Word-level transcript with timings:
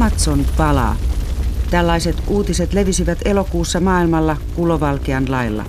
Amazon 0.00 0.44
palaa. 0.56 0.96
Tällaiset 1.70 2.16
uutiset 2.26 2.72
levisivät 2.72 3.18
elokuussa 3.24 3.80
maailmalla 3.80 4.36
kulovalkean 4.54 5.30
lailla. 5.30 5.64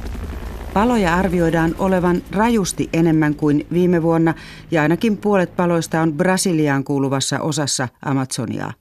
Paloja 0.74 1.16
arvioidaan 1.16 1.76
olevan 1.80 2.22
rajusti 2.32 2.90
enemmän 2.94 3.36
kuin 3.36 3.68
viime 3.74 4.02
vuonna 4.02 4.34
ja 4.72 4.82
ainakin 4.82 5.18
puolet 5.18 5.56
paloista 5.56 6.02
on 6.02 6.14
Brasiliaan 6.14 6.84
kuuluvassa 6.84 7.40
osassa 7.40 7.88
Amazoniaa. 8.02 8.74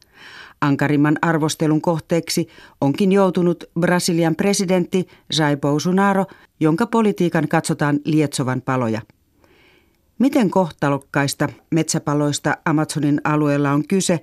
Ankarimman 0.60 1.18
arvostelun 1.22 1.80
kohteeksi 1.80 2.48
onkin 2.80 3.12
joutunut 3.12 3.64
Brasilian 3.80 4.36
presidentti 4.36 5.08
Jair 5.38 5.58
Bolsonaro, 5.58 6.26
jonka 6.60 6.86
politiikan 6.86 7.48
katsotaan 7.48 7.98
lietsovan 8.04 8.62
paloja. 8.62 9.00
Miten 10.18 10.50
kohtalokkaista 10.50 11.48
metsäpaloista 11.70 12.56
Amazonin 12.64 13.20
alueella 13.24 13.70
on 13.70 13.88
kyse, 13.88 14.20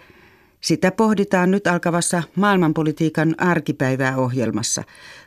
sitä 0.61 0.91
pohditaan 0.91 1.51
nyt 1.51 1.67
alkavassa 1.67 2.23
maailmanpolitiikan 2.35 3.35
arkipäivää 3.37 4.17
ohjelmassa. 4.17 4.83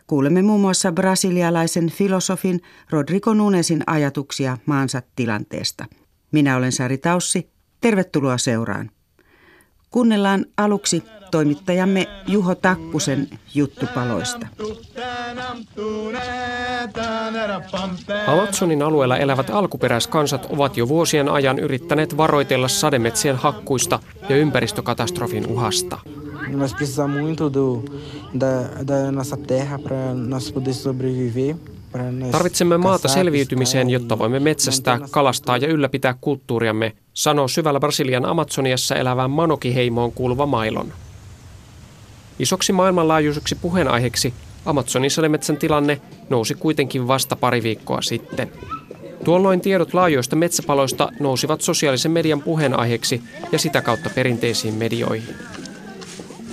Kuulemme 0.06 0.42
muun 0.42 0.60
muassa 0.60 0.92
brasilialaisen 0.92 1.90
filosofin 1.90 2.60
Rodrigo 2.90 3.34
Nunesin 3.34 3.82
ajatuksia 3.86 4.58
maansa 4.66 5.02
tilanteesta. 5.16 5.86
Minä 6.32 6.56
olen 6.56 6.72
Sari 6.72 6.98
Taussi. 6.98 7.50
Tervetuloa 7.80 8.38
seuraan. 8.38 8.90
Kuunnellaan 9.90 10.46
aluksi 10.56 11.02
toimittajamme 11.30 12.06
Juho 12.26 12.54
Takkusen 12.54 13.28
juttupaloista. 13.54 14.46
Amazonin 18.26 18.82
alueella 18.82 19.16
elävät 19.16 19.50
alkuperäiskansat 19.50 20.46
ovat 20.50 20.76
jo 20.76 20.88
vuosien 20.88 21.28
ajan 21.28 21.58
yrittäneet 21.58 22.16
varoitella 22.16 22.68
sademetsien 22.68 23.36
hakkuista 23.36 23.98
ja 24.28 24.36
ympäristökatastrofin 24.36 25.46
uhasta. 25.46 25.98
Nós 26.50 26.74
precisamos 26.74 27.20
muito 27.20 27.52
do, 27.52 27.84
da, 28.40 28.84
da 28.86 29.12
nossa 29.12 29.36
terra 29.36 29.78
para 29.78 30.14
nós 30.14 30.52
poder 30.52 30.74
sobreviver. 30.74 31.54
Tarvitsemme 32.30 32.78
maata 32.78 33.08
selviytymiseen, 33.08 33.90
jotta 33.90 34.18
voimme 34.18 34.40
metsästää, 34.40 34.98
kalastaa 35.10 35.56
ja 35.56 35.68
ylläpitää 35.68 36.14
kulttuuriamme, 36.20 36.92
sanoo 37.12 37.48
syvällä 37.48 37.80
Brasilian 37.80 38.24
Amazoniassa 38.24 38.94
elävään 38.96 39.30
Manoki-heimoon 39.30 40.12
kuuluva 40.12 40.46
Mailon. 40.46 40.92
Isoksi 42.38 42.72
maailmanlaajuiseksi 42.72 43.54
puheenaiheeksi 43.54 44.34
Amazonin 44.64 45.10
sademetsän 45.10 45.56
tilanne 45.56 46.00
nousi 46.28 46.54
kuitenkin 46.54 47.08
vasta 47.08 47.36
pari 47.36 47.62
viikkoa 47.62 48.02
sitten. 48.02 48.52
Tuolloin 49.24 49.60
tiedot 49.60 49.94
laajoista 49.94 50.36
metsäpaloista 50.36 51.12
nousivat 51.20 51.60
sosiaalisen 51.60 52.12
median 52.12 52.42
puheenaiheeksi 52.42 53.22
ja 53.52 53.58
sitä 53.58 53.82
kautta 53.82 54.10
perinteisiin 54.10 54.74
medioihin. 54.74 55.34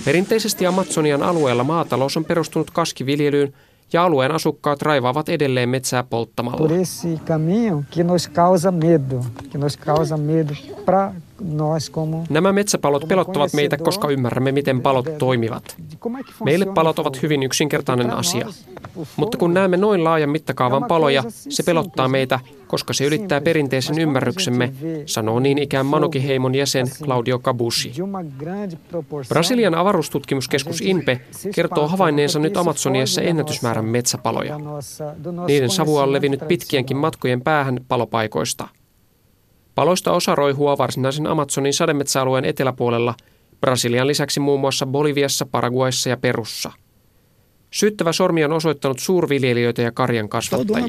Perinteisesti 0.04 0.66
Amazonian 0.66 1.22
alueella 1.22 1.64
maatalous 1.64 2.16
on 2.16 2.24
perustunut 2.24 2.70
kaskiviljelyyn 2.70 3.54
ja 3.92 4.04
alueen 4.04 4.32
asukkaat 4.32 4.82
raivaavat 4.82 5.28
edelleen 5.28 5.68
metsää 5.68 6.02
polttamalla. 6.02 6.58
Por 6.58 6.72
esse 6.72 7.08
caminho 7.26 7.82
que 7.96 8.04
nos 8.04 8.28
causa 8.28 8.72
medo, 8.72 9.24
que 9.52 9.58
nos 9.58 9.76
causa 9.76 10.16
medo 10.16 10.54
para 10.84 11.12
Nämä 12.30 12.52
metsäpalot 12.52 13.08
pelottavat 13.08 13.52
meitä, 13.52 13.76
koska 13.76 14.08
ymmärrämme, 14.08 14.52
miten 14.52 14.80
palot 14.80 15.18
toimivat. 15.18 15.76
Meille 16.44 16.66
palot 16.66 16.98
ovat 16.98 17.22
hyvin 17.22 17.42
yksinkertainen 17.42 18.10
asia. 18.10 18.46
Mutta 19.16 19.38
kun 19.38 19.54
näemme 19.54 19.76
noin 19.76 20.04
laajan 20.04 20.30
mittakaavan 20.30 20.84
paloja, 20.84 21.24
se 21.28 21.62
pelottaa 21.62 22.08
meitä, 22.08 22.40
koska 22.66 22.92
se 22.92 23.04
ylittää 23.04 23.40
perinteisen 23.40 23.98
ymmärryksemme, 23.98 24.72
sanoo 25.06 25.40
niin 25.40 25.58
ikään 25.58 25.86
Manoki-heimon 25.86 26.54
jäsen 26.54 26.86
Claudio 27.04 27.38
Cabusi. 27.38 27.92
Brasilian 29.28 29.74
avaruustutkimuskeskus 29.74 30.80
INPE 30.80 31.20
kertoo 31.54 31.88
havainneensa 31.88 32.38
nyt 32.38 32.56
Amazoniassa 32.56 33.22
ennätysmäärän 33.22 33.84
metsäpaloja. 33.84 34.60
Niiden 35.46 35.70
savua 35.70 36.02
on 36.02 36.12
levinnyt 36.12 36.48
pitkienkin 36.48 36.96
matkojen 36.96 37.40
päähän 37.40 37.80
palopaikoista– 37.88 38.68
Paloista 39.78 40.12
osa 40.12 40.34
roihua 40.34 40.78
varsinaisen 40.78 41.26
Amazonin 41.26 41.74
sademetsäalueen 41.74 42.44
eteläpuolella, 42.44 43.14
Brasilian 43.60 44.06
lisäksi 44.06 44.40
muun 44.40 44.60
muassa 44.60 44.86
Boliviassa, 44.86 45.46
Paraguayssa 45.46 46.08
ja 46.08 46.16
Perussa. 46.16 46.72
Syyttävä 47.70 48.12
sormi 48.12 48.44
on 48.44 48.52
osoittanut 48.52 48.98
suurviljelijöitä 48.98 49.82
ja 49.82 49.92
karjan 49.92 50.28
kasvattajia. 50.28 50.82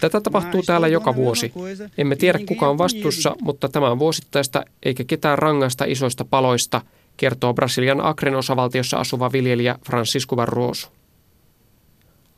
Tätä 0.00 0.20
tapahtuu 0.20 0.62
täällä 0.62 0.88
joka 0.88 1.14
vuosi. 1.16 1.52
Emme 1.98 2.16
tiedä 2.16 2.38
kuka 2.46 2.68
on 2.68 2.78
vastuussa, 2.78 3.36
mutta 3.40 3.68
tämä 3.68 3.90
on 3.90 3.98
vuosittaista 3.98 4.64
eikä 4.82 5.04
ketään 5.04 5.38
rangaista 5.38 5.84
isoista 5.84 6.24
paloista, 6.24 6.80
kertoo 7.16 7.54
Brasilian 7.54 8.00
Akren 8.06 8.34
osavaltiossa 8.34 8.96
asuva 8.96 9.32
viljelijä 9.32 9.78
Francisco 9.86 10.36
Barroso. 10.36 10.88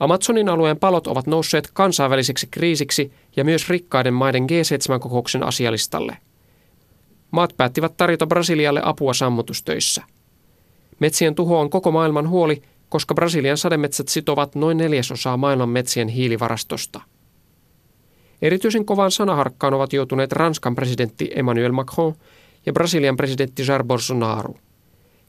Amazonin 0.00 0.48
alueen 0.48 0.76
palot 0.76 1.06
ovat 1.06 1.26
nousseet 1.26 1.70
kansainväliseksi 1.72 2.48
kriisiksi 2.50 3.12
ja 3.36 3.44
myös 3.44 3.68
rikkaiden 3.68 4.14
maiden 4.14 4.42
G7-kokouksen 4.42 5.42
asialistalle. 5.42 6.16
Maat 7.30 7.54
päättivät 7.56 7.96
tarjota 7.96 8.26
Brasilialle 8.26 8.80
apua 8.84 9.14
sammutustöissä. 9.14 10.02
Metsien 11.00 11.34
tuho 11.34 11.60
on 11.60 11.70
koko 11.70 11.90
maailman 11.90 12.28
huoli, 12.28 12.62
koska 12.88 13.14
Brasilian 13.14 13.58
sademetsät 13.58 14.08
sitovat 14.08 14.54
noin 14.54 14.76
neljäsosaa 14.76 15.36
maailman 15.36 15.68
metsien 15.68 16.08
hiilivarastosta. 16.08 17.00
Erityisen 18.42 18.84
kovaan 18.84 19.10
sanaharkkaan 19.10 19.74
ovat 19.74 19.92
joutuneet 19.92 20.32
Ranskan 20.32 20.74
presidentti 20.74 21.30
Emmanuel 21.34 21.72
Macron 21.72 22.14
ja 22.66 22.72
Brasilian 22.72 23.16
presidentti 23.16 23.62
Jair 23.68 23.84
Bolsonaro. 23.84 24.54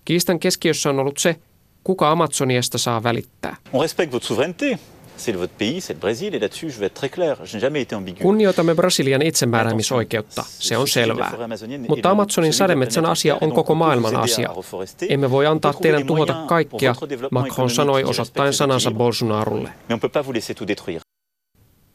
Kiistan 0.05 0.39
keskiössä 0.39 0.89
on 0.89 0.99
ollut 0.99 1.17
se, 1.17 1.35
Kuka 1.83 2.11
Amazoniasta 2.11 2.77
saa 2.77 3.03
välittää? 3.03 3.55
On 3.73 3.79
votre 4.11 4.27
souveraineté. 4.27 4.79
C'est 5.21 5.37
votre 5.37 5.57
pays, 5.57 5.81
c'est 5.81 5.93
le 5.93 5.99
Brésil, 5.99 6.33
et 6.35 6.39
là-dessus 6.39 6.71
je 6.71 6.79
vais 6.79 6.85
être 6.85 6.99
très 7.01 7.09
clair. 7.09 7.35
Je 7.45 7.53
n'ai 7.53 7.61
jamais 7.61 7.81
été 7.81 7.95
ambigu. 7.95 8.23
Kunnioitamme 8.23 8.75
Brasilian 8.75 9.21
itsemääräämisoikeutta, 9.21 10.43
se 10.47 10.77
on 10.77 10.87
selvää. 10.87 11.31
Mutta 11.87 12.09
Amazonin 12.09 12.53
sademetsän 12.53 13.05
asia 13.05 13.37
on 13.41 13.51
koko 13.51 13.75
maailman 13.75 14.15
asia. 14.15 14.49
Emme 15.09 15.31
voi 15.31 15.45
antaa 15.45 15.73
teidän 15.73 16.05
tuhota 16.05 16.33
kaikkia, 16.33 16.95
Macron 17.31 17.69
sanoi 17.69 18.03
osoittaen 18.03 18.53
sanansa 18.53 18.91
Bolsonarolle. 18.91 19.69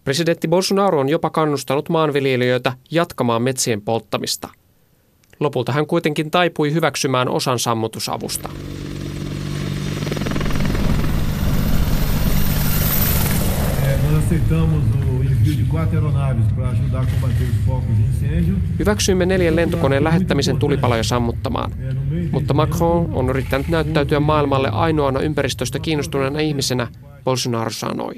Presidentti 0.05 0.49
Bolsonaro 0.49 1.01
on 1.01 1.09
jopa 1.09 1.31
kannustanut 1.31 1.89
maanviljelijöitä 1.89 2.73
jatkamaan 2.91 3.43
metsien 3.43 3.83
polttamista. 3.83 4.49
Lopulta 5.41 5.73
hän 5.73 5.87
kuitenkin 5.87 6.31
taipui 6.31 6.73
hyväksymään 6.73 7.29
osan 7.29 7.59
sammutusavusta. 7.59 8.49
Aceitamos 14.47 14.85
o 14.95 15.23
envio 15.23 15.57
de 15.57 15.65
quatro 15.71 15.99
aeronaves 15.99 16.53
para 16.55 16.71
ajudar 16.71 17.03
a 17.03 17.07
combater 17.07 17.49
os 17.51 17.67
focos 17.67 17.97
de 17.99 18.05
incêndio. 18.05 18.55
Hyväksyimme 18.79 19.27
neljän 19.27 19.57
lentokoneen 19.57 20.05
lähettämisen 20.05 20.57
tulipaloja 20.57 21.03
sammuttamaan, 21.03 21.73
mutta 22.33 22.55
Macron 22.55 23.15
on 23.15 23.31
yrittänyt 23.31 23.69
näyttäytyä 23.69 24.21
maailmalle 24.21 24.69
ainoana 24.69 25.21
ympäristöstä 25.21 25.79
kiinnostuneena 25.79 26.41
ihmisenä, 26.41 26.89
Bolsonaro 27.25 27.71
sanoi. 27.71 28.15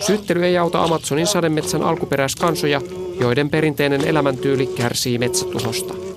Syyttely 0.00 0.44
ei 0.44 0.58
auta 0.58 0.82
Amazonin 0.82 1.26
sademetsän 1.26 1.82
alkuperäiskansoja, 1.82 2.80
joiden 3.20 3.50
perinteinen 3.50 4.08
elämäntyyli 4.08 4.66
kärsii 4.66 5.18
metsätuhosta. 5.18 6.07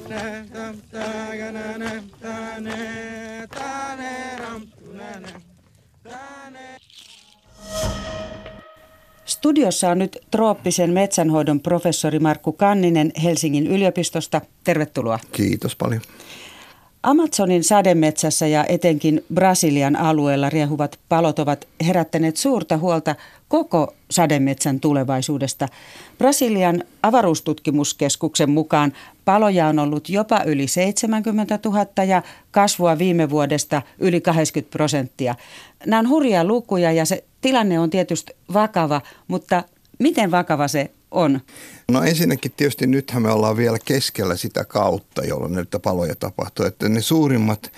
Studiossa 9.41 9.89
on 9.89 9.99
nyt 9.99 10.17
trooppisen 10.31 10.91
metsänhoidon 10.91 11.59
professori 11.59 12.19
Markku 12.19 12.51
Kanninen 12.51 13.11
Helsingin 13.23 13.67
yliopistosta. 13.67 14.41
Tervetuloa. 14.63 15.19
Kiitos 15.31 15.75
paljon. 15.75 16.01
Amazonin 17.03 17.63
sademetsässä 17.63 18.47
ja 18.47 18.65
etenkin 18.69 19.23
Brasilian 19.33 19.95
alueella 19.95 20.49
riehuvat 20.49 20.99
palot 21.09 21.39
ovat 21.39 21.67
herättäneet 21.85 22.37
suurta 22.37 22.77
huolta 22.77 23.15
koko 23.47 23.93
sademetsän 24.11 24.79
tulevaisuudesta. 24.79 25.67
Brasilian 26.17 26.83
avaruustutkimuskeskuksen 27.03 28.49
mukaan 28.49 28.93
paloja 29.25 29.67
on 29.67 29.79
ollut 29.79 30.09
jopa 30.09 30.43
yli 30.45 30.67
70 30.67 31.59
000 31.65 32.03
ja 32.07 32.21
kasvua 32.51 32.97
viime 32.97 33.29
vuodesta 33.29 33.81
yli 33.99 34.21
80 34.21 34.71
prosenttia. 34.71 35.35
Nämä 35.85 35.99
on 35.99 36.09
hurjia 36.09 36.43
lukuja 36.43 36.91
ja 36.91 37.05
se 37.05 37.23
tilanne 37.41 37.79
on 37.79 37.89
tietysti 37.89 38.33
vakava, 38.53 39.01
mutta 39.27 39.63
miten 39.99 40.31
vakava 40.31 40.67
se 40.67 40.91
on? 41.11 41.41
No 41.91 42.03
ensinnäkin 42.03 42.51
tietysti 42.57 42.87
nythän 42.87 43.21
me 43.21 43.31
ollaan 43.31 43.57
vielä 43.57 43.77
keskellä 43.85 44.35
sitä 44.35 44.65
kautta, 44.65 45.25
jolloin 45.25 45.53
näitä 45.53 45.79
paloja 45.79 46.15
tapahtuu. 46.15 46.65
Että 46.65 46.89
ne 46.89 47.01
suurimmat 47.01 47.71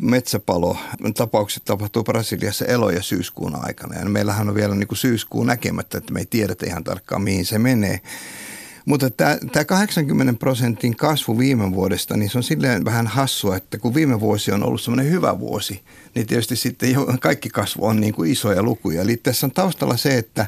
metsäpalo 0.00 0.76
tapaukset 1.16 1.64
tapahtuu 1.64 2.04
Brasiliassa 2.04 2.64
elo- 2.64 2.90
ja 2.90 3.02
syyskuun 3.02 3.64
aikana. 3.64 3.98
Ja 3.98 4.04
meillähän 4.04 4.48
on 4.48 4.54
vielä 4.54 4.74
niin 4.74 4.88
kuin 4.88 4.98
syyskuun 4.98 5.46
näkemättä, 5.46 5.98
että 5.98 6.12
me 6.12 6.20
ei 6.20 6.26
tiedetä 6.26 6.66
ihan 6.66 6.84
tarkkaan 6.84 7.22
mihin 7.22 7.46
se 7.46 7.58
menee. 7.58 8.00
Mutta 8.88 9.10
tämä 9.10 9.64
80 9.66 10.32
prosentin 10.32 10.96
kasvu 10.96 11.38
viime 11.38 11.72
vuodesta, 11.72 12.16
niin 12.16 12.30
se 12.30 12.38
on 12.38 12.42
silleen 12.42 12.84
vähän 12.84 13.06
hassua, 13.06 13.56
että 13.56 13.78
kun 13.78 13.94
viime 13.94 14.20
vuosi 14.20 14.52
on 14.52 14.62
ollut 14.62 14.80
semmoinen 14.80 15.12
hyvä 15.12 15.38
vuosi, 15.38 15.82
niin 16.14 16.26
tietysti 16.26 16.56
sitten 16.56 16.94
kaikki 17.20 17.48
kasvu 17.48 17.84
on 17.84 18.00
niin 18.00 18.14
kuin 18.14 18.30
isoja 18.30 18.62
lukuja. 18.62 19.02
Eli 19.02 19.16
tässä 19.16 19.46
on 19.46 19.50
taustalla 19.50 19.96
se, 19.96 20.18
että 20.18 20.46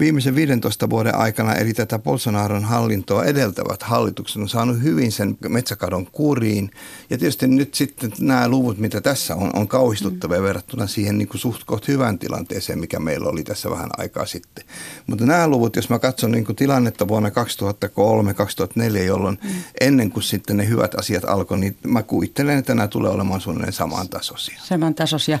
viimeisen 0.00 0.34
15 0.34 0.90
vuoden 0.90 1.14
aikana, 1.14 1.54
eli 1.54 1.74
tätä 1.74 1.98
Bolsonaron 1.98 2.64
hallintoa 2.64 3.24
edeltävät 3.24 3.82
hallitukset 3.82 4.42
on 4.42 4.48
saanut 4.48 4.82
hyvin 4.82 5.12
sen 5.12 5.38
metsäkadon 5.48 6.06
kuriin. 6.06 6.70
Ja 7.10 7.18
tietysti 7.18 7.46
nyt 7.46 7.74
sitten 7.74 8.12
nämä 8.20 8.48
luvut, 8.48 8.78
mitä 8.78 9.00
tässä 9.00 9.34
on, 9.34 9.50
on 9.54 9.68
kauhistuttavia 9.68 10.38
mm. 10.38 10.44
verrattuna 10.44 10.86
siihen 10.86 11.18
niin 11.18 11.28
kuin 11.28 11.40
suht 11.40 11.64
koht 11.64 11.88
hyvän 11.88 12.18
tilanteeseen, 12.18 12.78
mikä 12.78 12.98
meillä 12.98 13.28
oli 13.28 13.44
tässä 13.44 13.70
vähän 13.70 13.90
aikaa 13.98 14.26
sitten. 14.26 14.64
Mutta 15.06 15.26
nämä 15.26 15.48
luvut, 15.48 15.76
jos 15.76 15.88
mä 15.88 15.98
katson 15.98 16.32
niin 16.32 16.44
kuin 16.44 16.56
tilannetta 16.56 17.08
vuonna 17.08 17.28
2003-2004, 17.28 18.96
jolloin 18.98 19.38
mm. 19.42 19.50
ennen 19.80 20.10
kuin 20.10 20.22
sitten 20.22 20.56
ne 20.56 20.68
hyvät 20.68 20.94
asiat 20.94 21.24
alkoi, 21.24 21.58
niin 21.58 21.76
mä 21.86 22.02
kuvittelen, 22.02 22.58
että 22.58 22.74
nämä 22.74 22.88
tulee 22.88 23.10
olemaan 23.10 23.40
suunnilleen 23.40 23.72
samantasoisia. 23.72 24.60
Samantasoisia. 24.62 25.38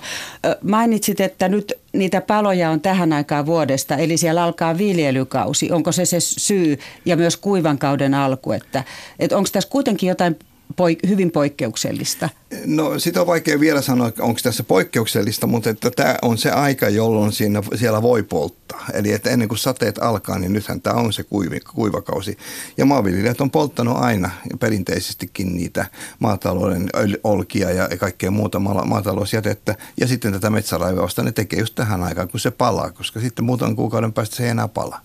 Mainitsit, 0.62 1.20
että 1.20 1.48
nyt 1.48 1.81
niitä 1.92 2.20
paloja 2.20 2.70
on 2.70 2.80
tähän 2.80 3.12
aikaan 3.12 3.46
vuodesta, 3.46 3.96
eli 3.96 4.16
siellä 4.16 4.42
alkaa 4.42 4.78
viljelykausi. 4.78 5.72
Onko 5.72 5.92
se 5.92 6.04
se 6.04 6.20
syy 6.20 6.78
ja 7.04 7.16
myös 7.16 7.36
kuivan 7.36 7.78
kauden 7.78 8.14
alku, 8.14 8.52
että, 8.52 8.84
että 9.18 9.36
onko 9.36 9.48
tässä 9.52 9.70
kuitenkin 9.70 10.08
jotain 10.08 10.38
poik- 10.76 11.08
hyvin 11.08 11.30
poikkeuksellista? 11.30 12.28
No 12.66 12.98
sitä 12.98 13.20
on 13.20 13.26
vaikea 13.26 13.60
vielä 13.60 13.82
sanoa, 13.82 14.12
onko 14.20 14.40
tässä 14.42 14.62
poikkeuksellista, 14.62 15.46
mutta 15.46 15.70
että 15.70 15.90
tämä 15.90 16.14
on 16.22 16.38
se 16.38 16.50
aika, 16.50 16.88
jolloin 16.88 17.32
siinä, 17.32 17.62
siellä 17.74 18.02
voi 18.02 18.22
polttaa. 18.22 18.86
Eli 18.94 19.12
että 19.12 19.30
ennen 19.30 19.48
kuin 19.48 19.58
sateet 19.58 19.98
alkaa, 19.98 20.38
niin 20.38 20.52
nythän 20.52 20.80
tämä 20.80 20.96
on 20.96 21.12
se 21.12 21.22
kuivi, 21.22 21.60
kuivakausi. 21.60 22.38
Ja 22.76 22.84
maanviljelijät 22.84 23.40
on 23.40 23.50
polttanut 23.50 23.96
aina 23.96 24.30
perinteisestikin 24.60 25.56
niitä 25.56 25.86
maatalouden 26.18 26.90
olkia 27.24 27.70
ja 27.70 27.88
kaikkea 27.98 28.30
muuta 28.30 28.58
maatalousjätettä. 28.58 29.74
Ja 30.00 30.06
sitten 30.06 30.32
tätä 30.32 30.50
metsäraivausta 30.50 31.22
ne 31.22 31.32
tekee 31.32 31.58
just 31.58 31.74
tähän 31.74 32.02
aikaan, 32.02 32.28
kun 32.28 32.40
se 32.40 32.50
palaa, 32.50 32.90
koska 32.90 33.20
sitten 33.20 33.44
muutaman 33.44 33.76
kuukauden 33.76 34.12
päästä 34.12 34.36
se 34.36 34.44
ei 34.44 34.48
enää 34.48 34.68
palaa. 34.68 35.00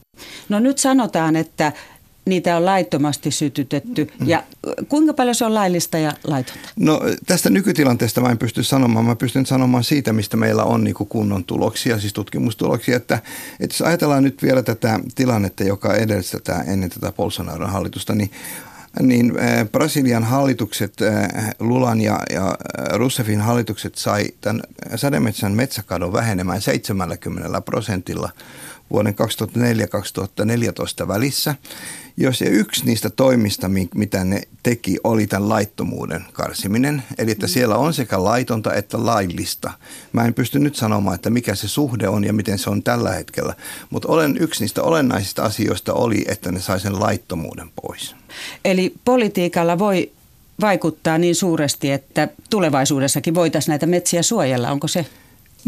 No 0.50 0.60
nyt 0.60 0.78
sanotaan, 0.78 1.36
että 1.36 1.74
niitä 2.28 2.58
on 2.58 2.66
laittomasti 2.66 3.32
sytytetty. 3.32 4.08
Mm. 4.20 4.28
Ja 4.28 4.44
kuinka 4.88 5.14
paljon 5.14 5.36
se 5.36 5.46
on 5.46 5.54
laillista 5.54 5.98
ja 5.98 6.14
laitonta? 6.24 6.70
No 6.76 7.02
tästä 7.26 7.50
nykytilanteesta 7.50 8.22
mä 8.22 8.30
en 8.30 8.38
pysty 8.38 8.64
sanomaan. 8.64 9.06
Mä 9.06 9.16
pystyn 9.16 9.46
sanomaan 9.46 9.84
siitä, 9.84 10.14
mistä 10.14 10.38
meillä 10.38 10.64
on 10.64 10.84
niin 10.84 10.96
kunnon 10.96 11.44
tuloksia, 11.44 12.00
siis 12.00 12.14
tutkimustuloksia. 12.14 12.96
Että, 12.96 13.20
että 13.60 13.74
jos 13.74 13.82
ajatellaan 13.82 14.24
nyt 14.24 14.44
vielä 14.44 14.64
tätä 14.64 15.00
tilannetta, 15.16 15.64
joka 15.64 15.94
edellistetään 15.94 16.70
ennen 16.70 16.90
tätä 16.90 17.12
Bolsonaron 17.12 17.70
hallitusta, 17.70 18.16
niin 18.16 18.32
niin 19.02 19.34
Brasilian 19.72 20.24
hallitukset, 20.24 20.94
Lulan 21.60 22.02
ja, 22.02 22.20
ja 22.34 22.58
Rousseffin 22.90 23.42
hallitukset 23.42 23.96
sai 23.96 24.26
tämän 24.42 24.62
sademetsän 24.96 25.52
metsäkadon 25.52 26.14
vähenemään 26.14 26.62
70 26.62 27.62
prosentilla 27.62 28.30
vuoden 28.92 29.16
2004-2014 31.04 31.08
välissä 31.08 31.56
jos 32.20 32.42
yksi 32.42 32.86
niistä 32.86 33.10
toimista, 33.10 33.70
mitä 33.96 34.24
ne 34.24 34.42
teki, 34.64 34.98
oli 35.04 35.28
tämän 35.28 35.50
laittomuuden 35.50 36.26
karsiminen. 36.34 37.04
Eli 37.18 37.32
että 37.32 37.48
siellä 37.48 37.76
on 37.76 37.94
sekä 37.94 38.24
laitonta 38.24 38.74
että 38.74 39.06
laillista. 39.06 39.72
Mä 40.14 40.26
en 40.26 40.34
pysty 40.34 40.60
nyt 40.60 40.76
sanomaan, 40.76 41.16
että 41.16 41.30
mikä 41.30 41.56
se 41.56 41.68
suhde 41.68 42.08
on 42.08 42.24
ja 42.24 42.34
miten 42.34 42.60
se 42.60 42.70
on 42.70 42.84
tällä 42.84 43.12
hetkellä. 43.12 43.54
Mutta 43.90 44.08
olen 44.08 44.38
yksi 44.40 44.64
niistä 44.64 44.84
olennaisista 44.84 45.44
asioista 45.44 45.94
oli, 45.94 46.26
että 46.28 46.52
ne 46.52 46.60
sai 46.60 46.80
sen 46.80 47.00
laittomuuden 47.00 47.70
pois. 47.82 48.16
Eli 48.66 48.94
politiikalla 49.06 49.80
voi 49.80 50.12
vaikuttaa 50.62 51.18
niin 51.18 51.36
suuresti, 51.36 51.92
että 51.92 52.28
tulevaisuudessakin 52.50 53.36
voitaisiin 53.36 53.72
näitä 53.72 53.86
metsiä 53.86 54.22
suojella. 54.22 54.72
Onko 54.72 54.88
se 54.88 55.06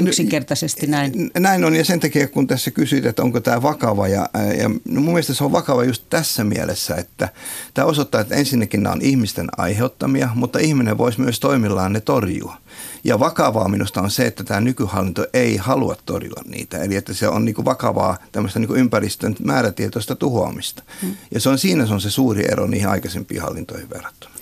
yksinkertaisesti 0.08 0.88
näin. 0.88 1.32
Näin 1.40 1.66
on 1.66 1.76
ja 1.76 1.86
sen 1.86 2.00
takia 2.00 2.28
kun 2.28 2.48
tässä 2.48 2.72
kysyit, 2.72 3.06
että 3.06 3.24
onko 3.24 3.40
tämä 3.40 3.62
vakava 3.62 4.08
ja, 4.08 4.30
ja 4.58 4.70
no 4.70 5.02
mun 5.02 5.14
mielestä 5.14 5.34
se 5.34 5.44
on 5.44 5.52
vakava 5.52 5.84
just 5.84 6.04
tässä 6.10 6.44
mielessä, 6.44 6.96
että 6.96 7.30
tämä 7.74 7.86
osoittaa, 7.86 8.22
että 8.22 8.36
ensinnäkin 8.36 8.84
nämä 8.84 8.94
on 8.94 9.02
ihmisten 9.02 9.48
aiheuttamia, 9.58 10.30
mutta 10.36 10.60
ihminen 10.60 10.98
voisi 10.98 11.22
myös 11.22 11.40
toimillaan 11.40 11.94
ne 11.94 12.02
torjua. 12.02 12.58
Ja 13.04 13.20
vakavaa 13.20 13.68
minusta 13.68 14.02
on 14.02 14.12
se, 14.12 14.26
että 14.26 14.44
tämä 14.44 14.62
nykyhallinto 14.62 15.26
ei 15.34 15.58
halua 15.58 15.96
torjua 16.06 16.42
niitä. 16.46 16.84
Eli 16.84 16.96
että 16.96 17.14
se 17.14 17.28
on 17.28 17.46
niin 17.46 17.66
vakavaa 17.66 18.18
tämmöistä 18.32 18.60
niin 18.60 18.76
ympäristön 18.76 19.36
määrätietoista 19.44 20.16
tuhoamista. 20.16 20.84
Hmm. 21.02 21.16
Ja 21.32 21.40
se 21.40 21.50
on 21.50 21.58
siinä 21.58 21.86
se 21.86 21.94
on 21.94 22.02
se 22.02 22.12
suuri 22.12 22.52
ero 22.52 22.68
niihin 22.68 22.90
aikaisempiin 22.90 23.42
hallintoihin 23.42 23.90
verrattuna. 23.90 24.34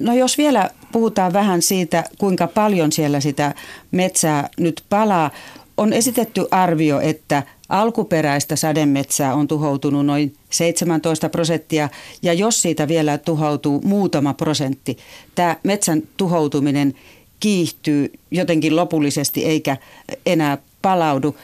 No 0.00 0.14
jos 0.14 0.38
vielä 0.38 0.70
puhutaan 0.92 1.32
vähän 1.32 1.62
siitä, 1.62 2.04
kuinka 2.18 2.46
paljon 2.46 2.92
siellä 2.92 3.20
sitä 3.20 3.54
metsää 3.90 4.48
nyt 4.58 4.84
palaa. 4.88 5.30
On 5.76 5.92
esitetty 5.92 6.46
arvio, 6.50 7.00
että 7.00 7.42
alkuperäistä 7.68 8.56
sademetsää 8.56 9.34
on 9.34 9.48
tuhoutunut 9.48 10.06
noin 10.06 10.34
17 10.50 11.28
prosenttia 11.28 11.88
ja 12.22 12.32
jos 12.32 12.62
siitä 12.62 12.88
vielä 12.88 13.18
tuhoutuu 13.18 13.80
muutama 13.84 14.34
prosentti, 14.34 14.98
tämä 15.34 15.56
metsän 15.62 16.02
tuhoutuminen 16.16 16.94
kiihtyy 17.44 18.12
jotenkin 18.30 18.76
lopullisesti 18.76 19.44
eikä 19.44 19.76
enää 20.26 20.58
palaudu. 20.82 21.36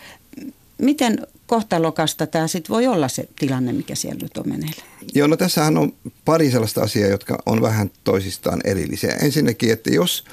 Miten 0.79 1.27
kohtalokasta 1.47 2.27
tämä 2.27 2.49
sitten 2.49 2.75
voi 2.75 2.87
olla 2.87 3.09
se 3.09 3.29
tilanne, 3.39 3.73
mikä 3.73 3.95
siellä 3.95 4.19
nyt 4.23 4.37
on 4.37 4.49
meneillä? 4.49 4.83
Joo, 5.15 5.27
no 5.27 5.37
tässähän 5.37 5.77
on 5.77 5.93
pari 6.25 6.51
sellaista 6.51 6.81
asiaa, 6.83 7.09
jotka 7.09 7.43
on 7.47 7.63
vähän 7.63 7.91
toisistaan 8.05 8.61
erillisiä. 8.65 9.13
Ensinnäkin, 9.23 9.73
että 9.73 9.91
jos 9.91 10.25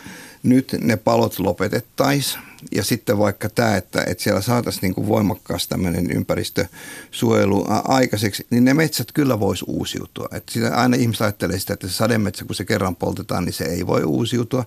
nyt 0.49 0.75
ne 0.81 0.97
palot 0.97 1.39
lopetettaisiin 1.39 2.47
ja 2.71 2.83
sitten 2.83 3.17
vaikka 3.17 3.49
tämä, 3.49 3.77
että, 3.77 4.03
että 4.07 4.23
siellä 4.23 4.41
saataisiin 4.41 4.81
niin 4.81 4.93
kuin 4.93 5.07
voimakkaasti 5.07 5.69
tämmöinen 5.69 6.11
ympäristösuojelu 6.11 7.65
aikaiseksi, 7.83 8.47
niin 8.49 8.65
ne 8.65 8.73
metsät 8.73 9.11
kyllä 9.11 9.39
voisi 9.39 9.65
uusiutua. 9.67 10.27
Että 10.31 10.53
sitä 10.53 10.75
aina 10.75 10.97
ihmiset 10.97 11.21
ajattelee 11.21 11.59
sitä, 11.59 11.73
että 11.73 11.87
se 11.87 11.93
sademetsä, 11.93 12.45
kun 12.45 12.55
se 12.55 12.65
kerran 12.65 12.95
poltetaan, 12.95 13.45
niin 13.45 13.53
se 13.53 13.63
ei 13.63 13.87
voi 13.87 14.03
uusiutua. 14.03 14.65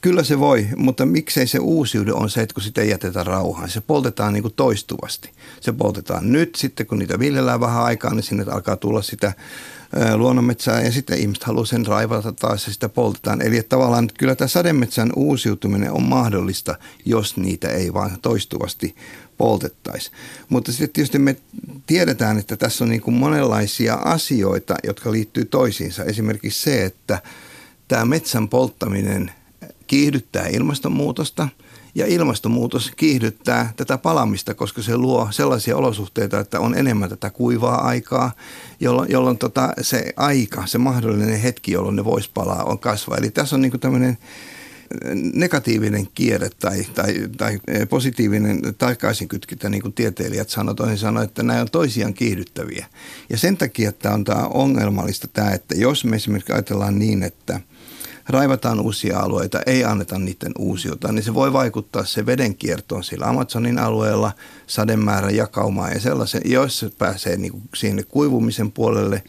Kyllä 0.00 0.22
se 0.22 0.38
voi, 0.38 0.68
mutta 0.76 1.06
miksei 1.06 1.46
se 1.46 1.58
uusiudu 1.58 2.16
on 2.16 2.30
se, 2.30 2.42
että 2.42 2.54
kun 2.54 2.62
sitä 2.62 2.80
ei 2.80 2.90
jätetä 2.90 3.24
rauhaan. 3.24 3.70
Se 3.70 3.80
poltetaan 3.80 4.32
niin 4.32 4.42
kuin 4.42 4.54
toistuvasti. 4.54 5.30
Se 5.60 5.72
poltetaan 5.72 6.32
nyt, 6.32 6.54
sitten 6.54 6.86
kun 6.86 6.98
niitä 6.98 7.18
viljellään 7.18 7.60
vähän 7.60 7.82
aikaa, 7.82 8.14
niin 8.14 8.22
sinne 8.22 8.44
alkaa 8.50 8.76
tulla 8.76 9.02
sitä 9.02 9.32
luonnonmetsää 10.16 10.82
ja 10.82 10.92
sitten 10.92 11.18
ihmiset 11.18 11.44
haluaa 11.44 11.66
sen 11.66 11.86
raivata 11.86 12.32
taas 12.32 12.66
ja 12.66 12.72
sitä 12.72 12.88
poltetaan. 12.88 13.42
Eli 13.42 13.56
että 13.56 13.68
tavallaan 13.68 14.08
kyllä 14.18 14.34
tämä 14.34 14.48
sademetsän 14.48 15.12
uusiutuminen 15.16 15.92
on 15.92 16.02
mahdollista, 16.02 16.74
jos 17.04 17.36
niitä 17.36 17.68
ei 17.68 17.92
vaan 17.92 18.18
toistuvasti 18.22 18.96
poltettaisi. 19.38 20.10
Mutta 20.48 20.72
sitten 20.72 20.90
tietysti 20.90 21.18
me 21.18 21.36
tiedetään, 21.86 22.38
että 22.38 22.56
tässä 22.56 22.84
on 22.84 22.90
niin 22.90 23.00
kuin 23.00 23.14
monenlaisia 23.14 23.94
asioita, 23.94 24.74
jotka 24.84 25.12
liittyy 25.12 25.44
toisiinsa. 25.44 26.04
Esimerkiksi 26.04 26.62
se, 26.62 26.84
että 26.84 27.22
tämä 27.88 28.04
metsän 28.04 28.48
polttaminen 28.48 29.32
kiihdyttää 29.86 30.46
ilmastonmuutosta– 30.46 31.48
ja 31.96 32.06
ilmastonmuutos 32.06 32.92
kiihdyttää 32.96 33.72
tätä 33.76 33.98
palamista, 33.98 34.54
koska 34.54 34.82
se 34.82 34.96
luo 34.96 35.28
sellaisia 35.30 35.76
olosuhteita, 35.76 36.40
että 36.40 36.60
on 36.60 36.78
enemmän 36.78 37.08
tätä 37.08 37.30
kuivaa 37.30 37.86
aikaa, 37.86 38.32
jolloin, 38.80 39.10
jolloin 39.10 39.38
tota, 39.38 39.72
se 39.80 40.12
aika, 40.16 40.66
se 40.66 40.78
mahdollinen 40.78 41.40
hetki, 41.40 41.72
jolloin 41.72 41.96
ne 41.96 42.04
voisi 42.04 42.30
palaa, 42.34 42.64
on 42.64 42.78
kasvaa. 42.78 43.18
Eli 43.18 43.30
tässä 43.30 43.56
on 43.56 43.62
niin 43.62 43.80
tämmöinen 43.80 44.18
negatiivinen 45.34 46.08
kierre 46.14 46.50
tai, 46.58 46.86
tai, 46.94 47.14
tai 47.36 47.58
positiivinen 47.88 48.60
takaisinkytkintä, 48.78 49.68
niin 49.68 49.82
kuin 49.82 49.94
tieteilijät 49.94 50.48
sanoivat, 50.48 50.76
toisin 50.76 50.98
sanoen, 50.98 51.24
että 51.24 51.42
nämä 51.42 51.60
on 51.60 51.70
toisiaan 51.72 52.14
kiihdyttäviä. 52.14 52.86
Ja 53.30 53.38
sen 53.38 53.56
takia 53.56 53.88
että 53.88 54.12
on 54.12 54.24
tämä 54.24 54.46
ongelmallista 54.46 55.28
tämä, 55.28 55.50
että 55.50 55.74
jos 55.74 56.04
me 56.04 56.16
esimerkiksi 56.16 56.52
ajatellaan 56.52 56.98
niin, 56.98 57.22
että– 57.22 57.60
raivataan 58.28 58.80
uusia 58.80 59.20
alueita, 59.20 59.60
ei 59.66 59.84
anneta 59.84 60.18
niiden 60.18 60.52
uusiutua, 60.58 61.12
niin 61.12 61.22
se 61.22 61.34
voi 61.34 61.52
vaikuttaa 61.52 62.04
se 62.04 62.26
vedenkiertoon 62.26 63.04
sillä 63.04 63.26
Amazonin 63.26 63.78
alueella, 63.78 64.32
sademäärän 64.66 65.36
jakaumaan 65.36 65.92
ja 65.92 66.00
sellaisen. 66.00 66.42
Jos 66.44 66.78
se 66.78 66.90
pääsee 66.98 67.36
niin 67.36 67.52
kuin 67.52 67.62
siihen 67.74 68.04
kuivumisen 68.08 68.72
puolelle, 68.72 69.22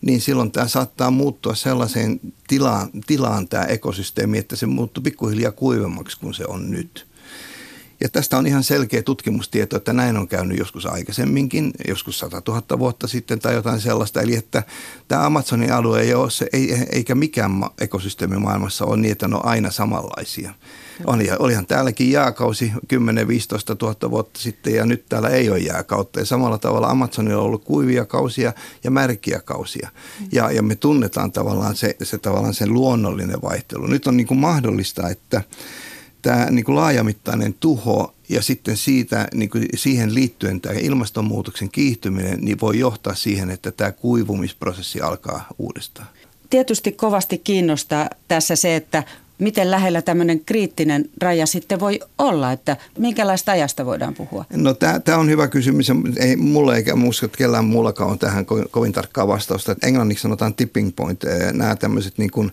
niin 0.00 0.20
silloin 0.20 0.52
tämä 0.52 0.68
saattaa 0.68 1.10
muuttua 1.10 1.54
sellaiseen 1.54 2.20
tilaan, 2.48 2.88
tilaan 3.06 3.48
tämä 3.48 3.64
ekosysteemi, 3.64 4.38
että 4.38 4.56
se 4.56 4.66
muuttuu 4.66 5.02
pikkuhiljaa 5.02 5.52
kuivemmaksi 5.52 6.20
kuin 6.20 6.34
se 6.34 6.44
on 6.48 6.70
nyt. 6.70 7.06
Ja 8.04 8.08
tästä 8.08 8.38
on 8.38 8.46
ihan 8.46 8.64
selkeä 8.64 9.02
tutkimustieto, 9.02 9.76
että 9.76 9.92
näin 9.92 10.16
on 10.16 10.28
käynyt 10.28 10.58
joskus 10.58 10.86
aikaisemminkin, 10.86 11.70
joskus 11.88 12.18
100 12.18 12.42
000 12.48 12.78
vuotta 12.78 13.08
sitten 13.08 13.38
tai 13.38 13.54
jotain 13.54 13.80
sellaista. 13.80 14.20
Eli 14.20 14.36
että 14.36 14.62
tämä 15.08 15.26
Amazonin 15.26 15.72
alue 15.72 16.00
ei 16.00 16.14
ole 16.14 16.30
se, 16.30 16.46
ei, 16.52 16.86
eikä 16.92 17.14
mikään 17.14 17.52
ekosysteemi 17.80 18.36
maailmassa 18.36 18.84
ole 18.84 18.96
niin, 18.96 19.12
että 19.12 19.28
ne 19.28 19.36
on 19.36 19.44
aina 19.44 19.70
samanlaisia. 19.70 20.54
Oli, 21.06 21.28
olihan 21.38 21.66
täälläkin 21.66 22.10
jääkausi 22.10 22.72
10-15 22.74 22.78
000 23.82 24.10
vuotta 24.10 24.40
sitten 24.40 24.74
ja 24.74 24.86
nyt 24.86 25.04
täällä 25.08 25.28
ei 25.28 25.50
ole 25.50 25.58
jääkautta. 25.58 26.20
Ja 26.20 26.26
samalla 26.26 26.58
tavalla 26.58 26.88
Amazonilla 26.88 27.40
on 27.40 27.46
ollut 27.46 27.64
kuivia 27.64 28.04
kausia 28.04 28.52
ja 28.84 28.90
märkiä 28.90 29.40
kausia. 29.44 29.88
Ja, 30.32 30.50
ja 30.50 30.62
me 30.62 30.74
tunnetaan 30.74 31.32
tavallaan 31.32 31.76
se, 31.76 31.96
se 32.02 32.18
tavallaan 32.18 32.54
sen 32.54 32.72
luonnollinen 32.72 33.42
vaihtelu. 33.42 33.86
Nyt 33.86 34.06
on 34.06 34.16
niin 34.16 34.26
kuin 34.26 34.40
mahdollista, 34.40 35.08
että 35.08 35.42
tämä 36.24 36.46
niin 36.50 36.64
kuin 36.64 36.76
laajamittainen 36.76 37.54
tuho 37.60 38.14
ja 38.28 38.42
sitten 38.42 38.76
siitä, 38.76 39.28
niin 39.34 39.50
kuin 39.50 39.66
siihen 39.74 40.14
liittyen 40.14 40.60
tämä 40.60 40.74
ilmastonmuutoksen 40.80 41.70
kiihtyminen 41.70 42.38
niin 42.40 42.60
voi 42.60 42.78
johtaa 42.78 43.14
siihen, 43.14 43.50
että 43.50 43.72
tämä 43.72 43.92
kuivumisprosessi 43.92 45.00
alkaa 45.00 45.46
uudestaan. 45.58 46.08
Tietysti 46.50 46.92
kovasti 46.92 47.38
kiinnostaa 47.38 48.10
tässä 48.28 48.56
se, 48.56 48.76
että 48.76 49.02
miten 49.38 49.70
lähellä 49.70 50.02
tämmöinen 50.02 50.40
kriittinen 50.46 51.10
raja 51.20 51.46
sitten 51.46 51.80
voi 51.80 52.00
olla, 52.18 52.52
että 52.52 52.76
minkälaista 52.98 53.52
ajasta 53.52 53.86
voidaan 53.86 54.14
puhua? 54.14 54.44
No 54.52 54.74
tämä 54.74 55.18
on 55.18 55.30
hyvä 55.30 55.48
kysymys. 55.48 55.86
Ei 56.16 56.36
mulle 56.36 56.76
eikä 56.76 56.96
muista, 56.96 57.26
että 57.26 57.38
kellään 57.38 57.64
muullakaan 57.64 58.10
on 58.10 58.18
tähän 58.18 58.46
kovin, 58.46 58.64
kovin 58.70 58.92
tarkkaa 58.92 59.28
vastausta. 59.28 59.76
Englanniksi 59.82 60.22
sanotaan 60.22 60.54
tipping 60.54 60.90
point. 60.96 61.20
Nämä 61.52 61.76
tämmöiset 61.76 62.18
niin 62.18 62.30
kuin, 62.30 62.52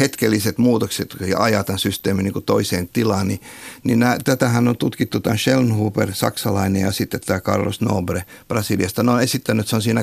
hetkelliset 0.00 0.58
muutokset 0.58 1.16
ja 1.26 1.38
ajaa 1.38 1.64
tämän 1.64 1.78
systeemin 1.78 2.24
niin 2.24 2.44
toiseen 2.46 2.88
tilaan, 2.88 3.28
niin, 3.28 3.40
niin 3.84 3.98
nää, 3.98 4.18
tätähän 4.24 4.68
on 4.68 4.76
tutkittu 4.76 5.20
tämän 5.20 5.38
Schellenhuber, 5.38 6.14
saksalainen 6.14 6.82
ja 6.82 6.92
sitten 6.92 7.20
tämä 7.20 7.40
Carlos 7.40 7.80
Nobre 7.80 8.24
Brasiliasta. 8.48 9.02
Ne 9.02 9.10
on 9.10 9.22
esittänyt, 9.22 9.60
että 9.60 9.70
se 9.70 9.76
on 9.76 9.82
siinä 9.82 10.02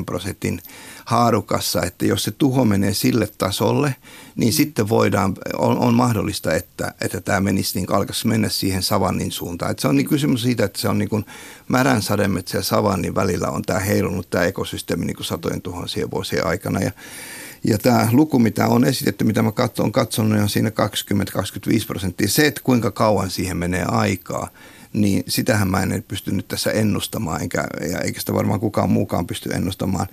20-25 0.00 0.04
prosentin 0.06 0.60
haarukassa, 1.04 1.82
että 1.82 2.06
jos 2.06 2.24
se 2.24 2.30
tuho 2.30 2.64
menee 2.64 2.94
sille 2.94 3.28
tasolle, 3.38 3.94
niin 4.36 4.52
mm. 4.52 4.56
sitten 4.56 4.88
voidaan, 4.88 5.34
on, 5.58 5.78
on 5.78 5.94
mahdollista, 5.94 6.54
että, 6.54 6.94
että 7.00 7.20
tämä 7.20 7.40
menisi, 7.40 7.78
niin 7.78 7.92
alkaisi 7.92 8.28
mennä 8.28 8.48
siihen 8.48 8.82
savannin 8.82 9.32
suuntaan. 9.32 9.70
Että 9.70 9.80
se 9.80 9.88
on 9.88 9.96
niin 9.96 10.08
kysymys 10.08 10.42
siitä, 10.42 10.64
että 10.64 10.80
se 10.80 10.88
on 10.88 10.98
niin 10.98 11.08
kuin 11.08 11.26
märän 11.68 12.02
sademetsä 12.02 12.58
ja 12.58 12.62
savannin 12.62 13.14
välillä 13.14 13.48
on 13.48 13.62
tämä 13.62 13.80
heilunut 13.80 14.30
tämä 14.30 14.44
ekosysteemi 14.44 15.04
niin 15.04 15.16
kuin 15.16 15.26
satojen 15.26 15.62
tuhansien 15.62 16.10
vuosien 16.10 16.46
aikana. 16.46 16.80
Ja 16.80 16.90
ja 17.64 17.78
tämä 17.78 18.08
luku, 18.12 18.38
mitä 18.38 18.66
on 18.66 18.84
esitetty, 18.84 19.24
mitä 19.24 19.42
mä 19.42 19.52
katson, 19.52 19.84
on 19.84 19.92
katsonut, 19.92 20.40
on 20.40 20.48
siinä 20.48 20.70
20-25 20.70 20.72
prosenttia. 21.86 22.28
Se, 22.28 22.46
että 22.46 22.60
kuinka 22.64 22.90
kauan 22.90 23.30
siihen 23.30 23.56
menee 23.56 23.84
aikaa, 23.88 24.48
niin 24.92 25.24
sitähän 25.28 25.70
mä 25.70 25.82
en 25.82 26.04
pysty 26.08 26.32
nyt 26.32 26.48
tässä 26.48 26.70
ennustamaan, 26.70 27.42
enkä, 27.42 27.64
ja 27.90 28.00
eikä 28.00 28.20
sitä 28.20 28.34
varmaan 28.34 28.60
kukaan 28.60 28.90
muukaan 28.90 29.26
pysty 29.26 29.50
ennustamaan. 29.52 30.06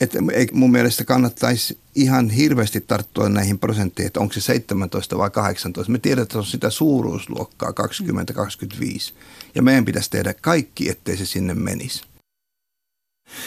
Et 0.00 0.12
mun 0.52 0.70
mielestä 0.70 1.04
kannattaisi 1.04 1.78
ihan 1.94 2.30
hirveästi 2.30 2.80
tarttua 2.80 3.28
näihin 3.28 3.58
prosentteihin, 3.58 4.06
että 4.06 4.20
onko 4.20 4.34
se 4.34 4.40
17 4.40 5.18
vai 5.18 5.30
18. 5.30 5.92
Me 5.92 5.98
tiedetään, 5.98 6.22
että 6.22 6.38
on 6.38 6.44
sitä 6.44 6.70
suuruusluokkaa 6.70 7.70
20-25. 7.70 9.12
Ja 9.54 9.62
meidän 9.62 9.84
pitäisi 9.84 10.10
tehdä 10.10 10.34
kaikki, 10.34 10.88
ettei 10.88 11.16
se 11.16 11.26
sinne 11.26 11.54
menisi. 11.54 12.04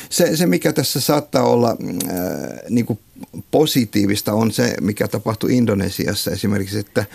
Se, 0.09 0.38
se 0.38 0.45
mikä 0.45 0.74
tässä 0.74 1.01
saattaa 1.01 1.43
olla 1.43 1.69
äh, 1.69 1.77
niin 2.69 2.86
kuin 2.86 3.00
positiivista, 3.51 4.33
on 4.33 4.51
se, 4.51 4.75
mikä 4.81 5.07
tapahtui 5.07 5.57
Indonesiassa. 5.57 6.31
Esimerkiksi, 6.31 6.79
että 6.79 7.05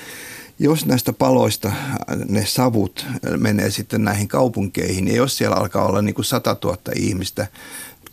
jos 0.59 0.87
näistä 0.87 1.13
paloista 1.13 1.73
ne 2.29 2.47
savut 2.47 3.07
menee 3.37 3.71
sitten 3.71 4.05
näihin 4.05 4.29
kaupunkeihin, 4.29 5.09
ja 5.09 5.17
jos 5.17 5.37
siellä 5.37 5.57
alkaa 5.57 5.87
olla 5.87 6.03
niin 6.03 6.15
kuin 6.15 6.25
100 6.25 6.57
000 6.65 6.79
ihmistä 6.97 7.47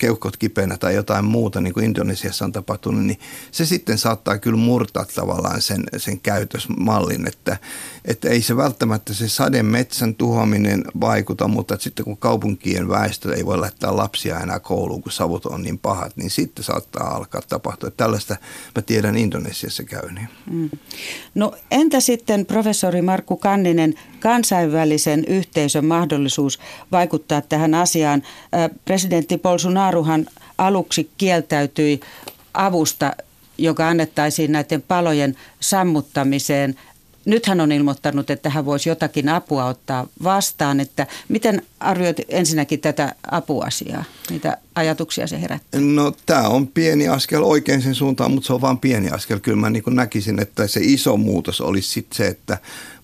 keuhkot 0.01 0.37
kipeänä 0.37 0.77
tai 0.77 0.95
jotain 0.95 1.25
muuta, 1.25 1.61
niin 1.61 1.73
kuin 1.73 1.85
Indonesiassa 1.85 2.45
on 2.45 2.51
tapahtunut, 2.51 3.05
niin 3.05 3.19
se 3.51 3.65
sitten 3.65 3.97
saattaa 3.97 4.37
kyllä 4.37 4.57
murtaa 4.57 5.05
tavallaan 5.15 5.61
sen, 5.61 5.83
sen 5.97 6.19
käytösmallin, 6.19 7.27
että, 7.27 7.57
että 8.05 8.29
ei 8.29 8.41
se 8.41 8.57
välttämättä 8.57 9.13
se 9.13 9.29
sademetsän 9.29 10.15
tuhoaminen 10.15 10.83
vaikuta, 11.01 11.47
mutta 11.47 11.77
sitten 11.79 12.05
kun 12.05 12.17
kaupunkien 12.17 12.89
väestö 12.89 13.35
ei 13.35 13.45
voi 13.45 13.61
lähteä 13.61 13.97
lapsia 13.97 14.39
enää 14.39 14.59
kouluun, 14.59 15.03
kun 15.03 15.11
savut 15.11 15.45
on 15.45 15.63
niin 15.63 15.77
pahat, 15.79 16.17
niin 16.17 16.29
sitten 16.29 16.63
saattaa 16.63 17.15
alkaa 17.15 17.41
tapahtua. 17.49 17.91
Tällaista 17.91 18.35
mä 18.75 18.81
tiedän 18.81 19.17
Indonesiassa 19.17 19.83
käyneen. 19.83 20.29
Mm. 20.51 20.69
No 21.35 21.55
entä 21.71 21.99
sitten 21.99 22.45
professori 22.45 23.01
Markku 23.01 23.37
Kanninen, 23.37 23.93
kansainvälisen 24.19 25.25
yhteisön 25.25 25.85
mahdollisuus 25.85 26.59
vaikuttaa 26.91 27.41
tähän 27.41 27.73
asiaan? 27.73 28.23
Presidentti 28.85 29.37
Bolsonarohan 29.91 30.27
aluksi 30.57 31.09
kieltäytyi 31.17 31.99
avusta, 32.53 33.13
joka 33.57 33.87
annettaisiin 33.87 34.51
näiden 34.51 34.81
palojen 34.81 35.35
sammuttamiseen. 35.59 36.75
Nyt 37.25 37.45
hän 37.45 37.61
on 37.61 37.71
ilmoittanut, 37.71 38.29
että 38.29 38.49
hän 38.49 38.65
voisi 38.65 38.89
jotakin 38.89 39.29
apua 39.29 39.65
ottaa 39.65 40.07
vastaan. 40.23 40.79
Että 40.79 41.07
miten 41.29 41.61
arvioit 41.79 42.17
ensinnäkin 42.29 42.79
tätä 42.79 43.15
apuasiaa? 43.31 44.03
Mitä 44.29 44.57
ajatuksia 44.75 45.27
se 45.27 45.41
herättää? 45.41 45.81
No 45.81 46.13
tämä 46.25 46.49
on 46.49 46.67
pieni 46.67 47.07
askel 47.07 47.43
oikein 47.43 47.81
sen 47.81 47.95
suuntaan, 47.95 48.31
mutta 48.31 48.47
se 48.47 48.53
on 48.53 48.61
vain 48.61 48.77
pieni 48.77 49.09
askel. 49.09 49.39
Kyllä 49.39 49.57
mä 49.57 49.69
niin 49.69 49.83
näkisin, 49.89 50.41
että 50.41 50.67
se 50.67 50.79
iso 50.83 51.17
muutos 51.17 51.61
olisi 51.61 51.89
sitten 51.89 52.17
se, 52.17 52.27
että 52.27 52.57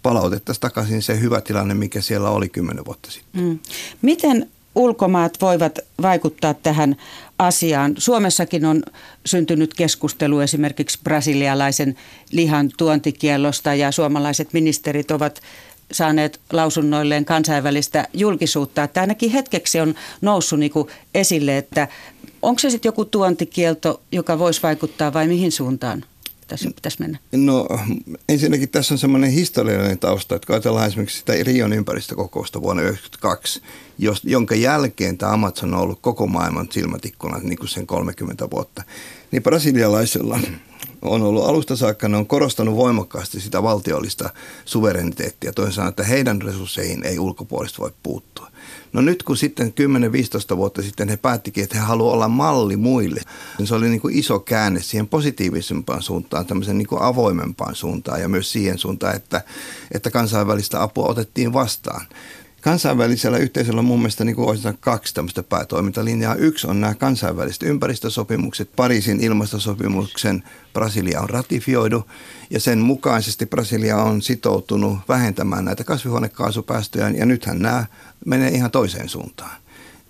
palautettaisiin 0.03 0.61
takaisin 0.61 1.01
se 1.01 1.19
hyvä 1.19 1.41
tilanne, 1.41 1.73
mikä 1.73 2.01
siellä 2.01 2.29
oli 2.29 2.49
kymmenen 2.49 2.85
vuotta 2.85 3.11
sitten. 3.11 3.41
Mm. 3.41 3.59
Miten 4.01 4.49
ulkomaat 4.77 5.37
voivat 5.41 5.79
vaikuttaa 6.01 6.53
tähän 6.53 6.95
asiaan. 7.39 7.95
Suomessakin 7.97 8.65
on 8.65 8.83
syntynyt 9.25 9.73
keskustelu 9.73 10.39
esimerkiksi 10.39 10.99
brasilialaisen 11.03 11.95
lihan 12.31 12.71
tuontikiellosta 12.77 13.73
ja 13.73 13.91
suomalaiset 13.91 14.53
ministerit 14.53 15.11
ovat 15.11 15.41
saaneet 15.91 16.39
lausunnoilleen 16.53 17.25
kansainvälistä 17.25 18.07
julkisuutta. 18.13 18.83
Että 18.83 19.01
ainakin 19.01 19.31
hetkeksi 19.31 19.79
on 19.79 19.95
noussut 20.21 20.59
niin 20.59 20.71
esille, 21.15 21.57
että 21.57 21.87
onko 22.41 22.59
se 22.59 22.69
sitten 22.69 22.89
joku 22.89 23.05
tuontikielto, 23.05 24.01
joka 24.11 24.39
voisi 24.39 24.63
vaikuttaa 24.63 25.13
vai 25.13 25.27
mihin 25.27 25.51
suuntaan? 25.51 26.03
Tässä 26.47 26.71
pitäisi 26.75 26.99
mennä? 26.99 27.17
No 27.31 27.67
ensinnäkin 28.29 28.69
tässä 28.69 28.93
on 28.93 28.97
semmoinen 28.97 29.31
historiallinen 29.31 29.99
tausta, 29.99 30.35
että 30.35 30.53
ajatellaan 30.53 30.87
esimerkiksi 30.87 31.19
sitä 31.19 31.33
Rion 31.43 31.73
ympäristökokousta 31.73 32.61
vuonna 32.61 32.81
1992, 32.81 33.61
jonka 34.23 34.55
jälkeen 34.55 35.17
tämä 35.17 35.31
Amazon 35.31 35.73
on 35.73 35.79
ollut 35.79 36.01
koko 36.01 36.27
maailman 36.27 36.67
silmätikkuna 36.71 37.37
niin 37.37 37.57
kuin 37.57 37.69
sen 37.69 37.87
30 37.87 38.49
vuotta, 38.51 38.83
niin 39.31 39.43
brasilialaisilla 39.43 40.39
on 41.01 41.21
ollut 41.21 41.45
alusta 41.45 41.75
saakka, 41.75 42.07
ne 42.07 42.17
on 42.17 42.27
korostanut 42.27 42.75
voimakkaasti 42.75 43.39
sitä 43.39 43.63
valtiollista 43.63 44.29
suvereniteettia. 44.65 45.53
Toisin 45.53 45.73
sanoen, 45.73 45.89
että 45.89 46.03
heidän 46.03 46.41
resursseihin 46.41 47.03
ei 47.03 47.19
ulkopuolista 47.19 47.81
voi 47.81 47.91
puuttua. 48.03 48.47
No 48.93 49.01
nyt 49.01 49.23
kun 49.23 49.37
sitten 49.37 49.73
10-15 50.53 50.57
vuotta 50.57 50.81
sitten 50.81 51.09
he 51.09 51.17
päättikin, 51.17 51.63
että 51.63 51.77
he 51.77 51.81
haluavat 51.81 52.13
olla 52.13 52.27
malli 52.27 52.77
muille, 52.77 53.21
niin 53.57 53.67
se 53.67 53.75
oli 53.75 53.89
niin 53.89 54.01
kuin 54.01 54.15
iso 54.15 54.39
käänne 54.39 54.81
siihen 54.81 55.07
positiivisempaan 55.07 56.01
suuntaan, 56.01 56.45
tämmöisen 56.45 56.77
niin 56.77 56.87
kuin 56.87 57.01
avoimempaan 57.01 57.75
suuntaan 57.75 58.21
ja 58.21 58.29
myös 58.29 58.51
siihen 58.51 58.77
suuntaan, 58.77 59.15
että, 59.15 59.41
että 59.91 60.11
kansainvälistä 60.11 60.81
apua 60.81 61.07
otettiin 61.07 61.53
vastaan. 61.53 62.01
Kansainvälisellä 62.67 63.37
yhteisöllä 63.37 63.81
mun 63.81 63.99
mielestä 63.99 64.23
niin 64.23 64.35
kuin 64.35 64.59
kaksi 64.79 65.13
tämmöistä 65.13 65.43
päätoimintalinjaa. 65.43 66.35
Yksi 66.35 66.67
on 66.67 66.81
nämä 66.81 66.95
kansainväliset 66.95 67.63
ympäristösopimukset. 67.63 68.69
Pariisin 68.75 69.19
ilmastosopimuksen 69.19 70.43
Brasilia 70.73 71.21
on 71.21 71.29
ratifioidu 71.29 72.03
ja 72.49 72.59
sen 72.59 72.79
mukaisesti 72.79 73.45
Brasilia 73.45 73.97
on 73.97 74.21
sitoutunut 74.21 74.99
vähentämään 75.07 75.65
näitä 75.65 75.83
kasvihuonekaasupäästöjä 75.83 77.09
ja 77.09 77.25
nythän 77.25 77.59
nämä 77.59 77.85
menee 78.25 78.49
ihan 78.49 78.71
toiseen 78.71 79.09
suuntaan. 79.09 79.61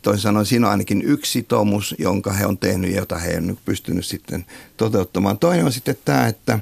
Toisin 0.01 0.21
sanoen 0.21 0.45
siinä 0.45 0.67
on 0.67 0.71
ainakin 0.71 1.01
yksi 1.01 1.31
sitoumus, 1.31 1.95
jonka 1.99 2.33
he 2.33 2.45
on 2.45 2.57
tehnyt 2.57 2.91
ja 2.91 2.97
jota 2.97 3.17
he 3.17 3.37
on 3.37 3.57
pystynyt 3.65 4.05
sitten 4.05 4.45
toteuttamaan. 4.77 5.39
Toinen 5.39 5.65
on 5.65 5.71
sitten 5.71 5.97
tämä, 6.05 6.27
että, 6.27 6.59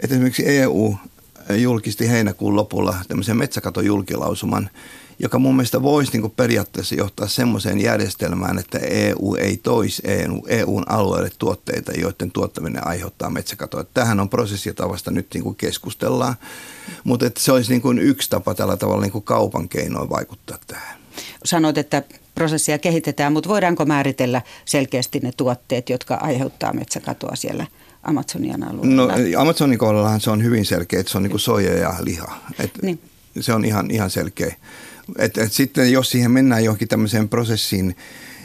että 0.00 0.14
esimerkiksi 0.14 0.48
EU 0.48 0.96
julkisti 1.56 2.08
heinäkuun 2.08 2.56
lopulla 2.56 2.96
tämmöisen 3.08 3.36
metsäkaton 3.36 3.86
julkilausuman, 3.86 4.70
joka 5.22 5.38
mun 5.38 5.56
mielestä 5.56 5.82
voisi 5.82 6.18
niin 6.18 6.30
periaatteessa 6.30 6.94
johtaa 6.94 7.28
semmoiseen 7.28 7.80
järjestelmään, 7.80 8.58
että 8.58 8.78
EU 8.78 9.36
ei 9.38 9.56
toisi 9.56 10.02
EU, 10.04 10.46
EUn 10.48 10.84
alueelle 10.88 11.30
tuotteita, 11.38 11.92
joiden 11.92 12.30
tuottaminen 12.30 12.86
aiheuttaa 12.86 13.30
metsäkatoa. 13.30 13.84
Tähän 13.94 14.20
on 14.20 14.28
prosessi, 14.28 14.68
jota 14.68 14.88
vasta 14.88 15.10
nyt 15.10 15.26
niin 15.34 15.44
kuin 15.44 15.56
keskustellaan, 15.56 16.34
mutta 17.04 17.26
että 17.26 17.40
se 17.40 17.52
olisi 17.52 17.70
niin 17.70 17.82
kuin 17.82 17.98
yksi 17.98 18.30
tapa 18.30 18.54
tällä 18.54 18.76
tavalla 18.76 19.02
niin 19.02 19.12
kuin 19.12 19.24
kaupan 19.24 19.68
keinoin 19.68 20.10
vaikuttaa 20.10 20.58
tähän. 20.66 20.98
Sanoit, 21.44 21.78
että 21.78 22.02
prosessia 22.34 22.78
kehitetään, 22.78 23.32
mutta 23.32 23.48
voidaanko 23.48 23.84
määritellä 23.84 24.42
selkeästi 24.64 25.20
ne 25.20 25.32
tuotteet, 25.36 25.88
jotka 25.88 26.14
aiheuttaa 26.14 26.72
metsäkatoa 26.72 27.36
siellä 27.36 27.66
Amazonian 28.02 28.62
alueella? 28.62 29.06
No 29.06 29.40
Amazonin 29.40 29.78
kohdallahan 29.78 30.20
se 30.20 30.30
on 30.30 30.44
hyvin 30.44 30.66
selkeä, 30.66 31.00
että 31.00 31.12
se 31.12 31.18
on 31.18 31.22
niin 31.22 31.30
kuin 31.30 31.40
soja 31.40 31.78
ja 31.78 31.94
liha. 32.00 32.36
Et 32.58 32.70
niin. 32.82 33.00
Se 33.40 33.52
on 33.52 33.64
ihan, 33.64 33.90
ihan 33.90 34.10
selkeä. 34.10 34.54
Et, 35.18 35.38
et 35.38 35.52
sitten 35.52 35.92
jos 35.92 36.10
siihen 36.10 36.30
mennään 36.30 36.64
johonkin 36.64 36.88
tämmöiseen 36.88 37.28
prosessiin, 37.28 37.96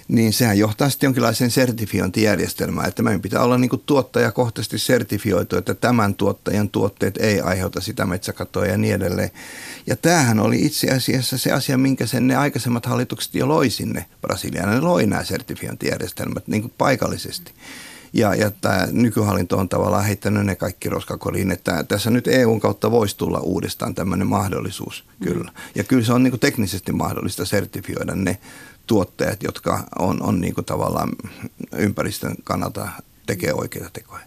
niin 0.07 0.34
sehän 0.34 0.57
johtaa 0.57 0.89
sitten 0.89 1.07
jonkinlaiseen 1.07 1.51
sertifiointijärjestelmään, 1.51 2.88
että 2.88 3.03
meidän 3.03 3.22
pitää 3.22 3.41
olla 3.41 3.57
niin 3.57 3.69
kuin 3.69 3.84
tuottajakohtaisesti 3.86 4.79
sertifioitu, 4.79 5.57
että 5.57 5.74
tämän 5.74 6.15
tuottajan 6.15 6.69
tuotteet 6.69 7.17
ei 7.17 7.41
aiheuta 7.41 7.81
sitä 7.81 8.05
metsäkatoa 8.05 8.65
ja 8.65 8.77
niin 8.77 8.95
edelleen. 8.95 9.31
Ja 9.88 9.95
tämähän 9.95 10.39
oli 10.39 10.65
itse 10.65 10.91
asiassa 10.91 11.38
se 11.38 11.51
asia, 11.51 11.77
minkä 11.77 12.05
sen 12.05 12.27
ne 12.27 12.36
aikaisemmat 12.36 12.86
hallitukset 12.86 13.36
jo 13.36 13.48
loi 13.48 13.69
sinne 13.69 14.05
Brasiliaan. 14.22 14.69
Ne 14.69 14.81
loi 14.81 15.05
nämä 15.05 15.24
sertifiointijärjestelmät 15.24 16.48
niin 16.48 16.62
kuin 16.62 16.74
paikallisesti. 16.77 17.51
Ja, 18.15 18.36
ja 18.36 18.51
tämä 18.51 18.88
nykyhallinto 18.91 19.57
on 19.57 19.69
tavallaan 19.69 20.05
heittänyt 20.05 20.45
ne 20.45 20.55
kaikki 20.55 20.89
roskakoriin, 20.89 21.51
että 21.51 21.84
tässä 21.84 22.10
nyt 22.10 22.27
EUn 22.27 22.60
kautta 22.60 22.91
voisi 22.91 23.17
tulla 23.17 23.39
uudestaan 23.39 23.95
tämmöinen 23.95 24.27
mahdollisuus, 24.27 25.03
kyllä. 25.24 25.51
Ja 25.75 25.84
kyllä 25.84 26.05
se 26.05 26.13
on 26.13 26.24
niin 26.24 26.39
teknisesti 26.39 26.91
mahdollista 26.91 27.45
sertifioida 27.45 28.15
ne 28.15 28.38
tuotteet, 28.88 29.43
jotka 29.43 29.84
on, 30.00 30.24
on 30.24 30.41
niin 30.41 30.55
kuin 30.55 30.65
tavallaan 30.65 31.10
ympäristön 31.77 32.36
kannalta 32.43 32.88
tekee 33.25 33.53
oikeita 33.53 33.89
tekoja. 33.94 34.22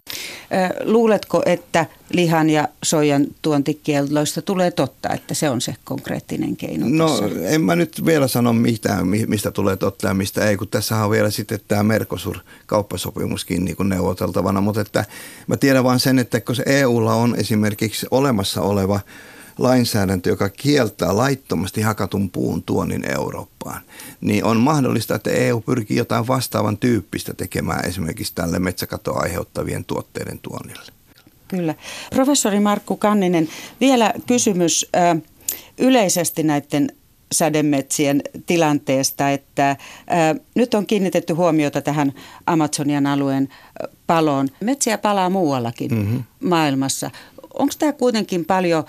Luuletko, 0.83 1.43
että 1.45 1.85
lihan 2.11 2.49
ja 2.49 2.67
soijan 2.83 3.27
tuontikielloista 3.41 4.41
tulee 4.41 4.71
totta, 4.71 5.09
että 5.13 5.33
se 5.33 5.49
on 5.49 5.61
se 5.61 5.75
konkreettinen 5.83 6.55
keino 6.55 6.85
No 6.89 7.09
tässä? 7.09 7.49
en 7.49 7.61
mä 7.61 7.75
nyt 7.75 8.05
vielä 8.05 8.27
sano 8.27 8.53
mitään, 8.53 9.07
mistä 9.07 9.51
tulee 9.51 9.75
totta 9.75 10.07
ja 10.07 10.13
mistä 10.13 10.49
ei, 10.49 10.57
kun 10.57 10.67
tässä 10.67 11.03
on 11.03 11.11
vielä 11.11 11.29
sitten 11.29 11.59
tämä 11.67 11.83
Mercosur-kauppasopimuskin 11.83 13.65
niin 13.65 13.75
kuin 13.75 13.89
neuvoteltavana, 13.89 14.61
mutta 14.61 14.81
että 14.81 15.05
mä 15.47 15.57
tiedän 15.57 15.83
vain 15.83 15.99
sen, 15.99 16.19
että 16.19 16.41
kun 16.41 16.55
se 16.55 16.63
EUlla 16.65 17.13
on 17.13 17.35
esimerkiksi 17.35 18.07
olemassa 18.11 18.61
oleva 18.61 18.99
lainsäädäntö, 19.59 20.29
joka 20.29 20.49
kieltää 20.49 21.17
laittomasti 21.17 21.81
hakatun 21.81 22.29
puun 22.29 22.63
tuonnin 22.63 23.11
Eurooppaan, 23.11 23.81
niin 24.21 24.43
on 24.43 24.57
mahdollista, 24.57 25.15
että 25.15 25.29
EU 25.29 25.61
pyrkii 25.61 25.97
jotain 25.97 26.27
vastaavan 26.27 26.77
tyyppistä 26.77 27.33
tekemään 27.33 27.85
esimerkiksi 27.85 28.35
tälle 28.35 28.59
metsäkatoa 28.59 29.19
aiheuttavien 29.19 29.85
tuotteiden 29.85 30.39
tuonnille. 30.39 30.91
Kyllä. 31.47 31.75
Professori 32.15 32.59
Markku 32.59 32.97
Kanninen, 32.97 33.49
vielä 33.81 34.13
kysymys 34.27 34.89
yleisesti 35.77 36.43
näiden 36.43 36.89
sademetsien 37.31 38.21
tilanteesta, 38.45 39.29
että 39.29 39.75
nyt 40.55 40.73
on 40.73 40.85
kiinnitetty 40.85 41.33
huomiota 41.33 41.81
tähän 41.81 42.13
Amazonian 42.45 43.07
alueen 43.07 43.49
paloon. 44.07 44.49
Metsiä 44.59 44.97
palaa 44.97 45.29
muuallakin 45.29 45.93
mm-hmm. 45.93 46.23
maailmassa. 46.43 47.11
Onko 47.53 47.73
tämä 47.79 47.93
kuitenkin 47.93 48.45
paljon 48.45 48.83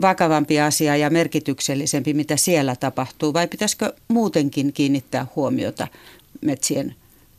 vakavampi 0.00 0.60
asia 0.60 0.96
ja 0.96 1.10
merkityksellisempi, 1.10 2.14
mitä 2.14 2.36
siellä 2.36 2.76
tapahtuu, 2.76 3.32
vai 3.32 3.48
pitäisikö 3.48 3.92
muutenkin 4.08 4.72
kiinnittää 4.72 5.26
huomiota 5.36 5.88
metsien 6.40 6.94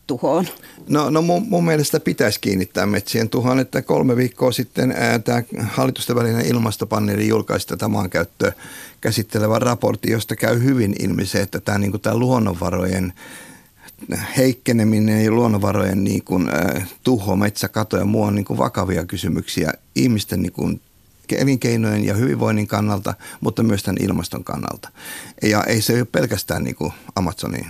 tuhoon? 0.07 0.47
No, 0.87 1.09
no 1.09 1.21
mun, 1.21 1.45
mun 1.47 1.65
mielestä 1.65 1.99
pitäisi 1.99 2.39
kiinnittää 2.39 2.85
metsien 2.85 3.29
tuhoon, 3.29 3.59
että 3.59 3.81
kolme 3.81 4.15
viikkoa 4.15 4.51
sitten 4.51 4.95
tämä 5.23 5.43
hallitusten 5.63 6.15
välinen 6.15 6.45
ilmastopaneeli 6.45 7.27
julkaisi 7.27 7.67
tätä 7.67 7.87
maankäyttöä 7.87 8.51
käsittelevän 9.01 9.61
raportin, 9.61 10.11
josta 10.11 10.35
käy 10.35 10.63
hyvin 10.63 10.95
ilmi 10.99 11.25
se, 11.25 11.41
että 11.41 11.59
tämä, 11.59 11.77
niin 11.77 11.91
kuin 11.91 12.01
tämä 12.01 12.17
luonnonvarojen 12.17 13.13
heikkeneminen 14.37 15.25
ja 15.25 15.31
luonnonvarojen 15.31 16.03
niin 16.03 16.23
kuin, 16.23 16.49
äh, 16.49 16.89
tuho, 17.03 17.35
metsäkato 17.35 17.97
ja 17.97 18.05
muu 18.05 18.23
on 18.23 18.35
niin 18.35 18.45
kuin 18.45 18.57
vakavia 18.57 19.05
kysymyksiä 19.05 19.73
ihmisten 19.95 20.41
niin 20.41 20.51
kuin, 20.51 20.81
elinkeinojen 21.31 22.05
ja 22.05 22.13
hyvinvoinnin 22.13 22.67
kannalta, 22.67 23.13
mutta 23.41 23.63
myös 23.63 23.83
tämän 23.83 24.03
ilmaston 24.03 24.43
kannalta. 24.43 24.89
Ja 25.43 25.63
ei 25.63 25.81
se 25.81 25.93
ole 25.93 26.05
pelkästään 26.05 26.63
niin 26.63 26.75
kuin 26.75 26.93
Amazonin 27.15 27.65